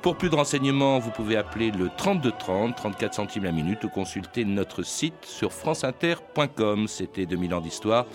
Pour 0.02 0.16
plus 0.16 0.30
de 0.30 0.36
renseignements, 0.36 1.00
vous 1.00 1.10
pouvez 1.10 1.36
appeler 1.36 1.72
le 1.72 1.90
32 1.96 2.32
30, 2.38 2.76
34 2.76 3.14
centimes 3.14 3.44
la 3.44 3.52
minute 3.52 3.82
ou 3.82 3.88
consulter 3.88 4.44
notre 4.44 4.84
site 4.84 5.24
sur 5.24 5.52
franceinter.com. 5.52 6.86
C'était 6.86 7.26
2000 7.26 7.54
ans 7.54 7.60
d'histoire. 7.60 8.06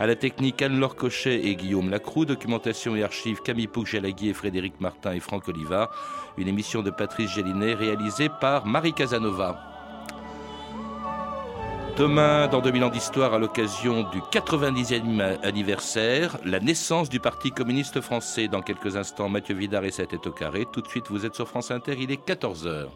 À 0.00 0.06
la 0.08 0.16
technique 0.16 0.60
Anne-Laure 0.60 0.96
Cochet 0.96 1.46
et 1.46 1.54
Guillaume 1.54 1.90
Lacroux, 1.90 2.24
documentation 2.24 2.96
et 2.96 3.04
archives 3.04 3.40
Camille 3.40 3.68
Pouc-Jalagui 3.68 4.30
et 4.30 4.34
Frédéric 4.34 4.80
Martin 4.80 5.12
et 5.12 5.20
Franck 5.20 5.46
Olivard. 5.48 5.90
Une 6.38 6.48
émission 6.48 6.82
de 6.82 6.90
Patrice 6.90 7.30
Gélinet 7.30 7.74
réalisée 7.74 8.30
par 8.40 8.66
Marie 8.66 8.92
Casanova. 8.92 9.77
Demain, 11.98 12.46
dans 12.46 12.60
2000 12.60 12.84
ans 12.84 12.90
d'histoire, 12.90 13.34
à 13.34 13.40
l'occasion 13.40 14.04
du 14.04 14.20
90e 14.20 15.40
anniversaire, 15.42 16.38
la 16.44 16.60
naissance 16.60 17.08
du 17.08 17.18
Parti 17.18 17.50
communiste 17.50 18.00
français. 18.00 18.46
Dans 18.46 18.62
quelques 18.62 18.96
instants, 18.96 19.28
Mathieu 19.28 19.56
Vidard 19.56 19.84
et 19.84 19.90
7 19.90 20.12
est 20.12 20.26
au 20.28 20.30
carré. 20.30 20.64
Tout 20.70 20.80
de 20.80 20.86
suite, 20.86 21.06
vous 21.10 21.26
êtes 21.26 21.34
sur 21.34 21.48
France 21.48 21.72
Inter, 21.72 21.96
il 21.98 22.12
est 22.12 22.24
14h. 22.24 22.88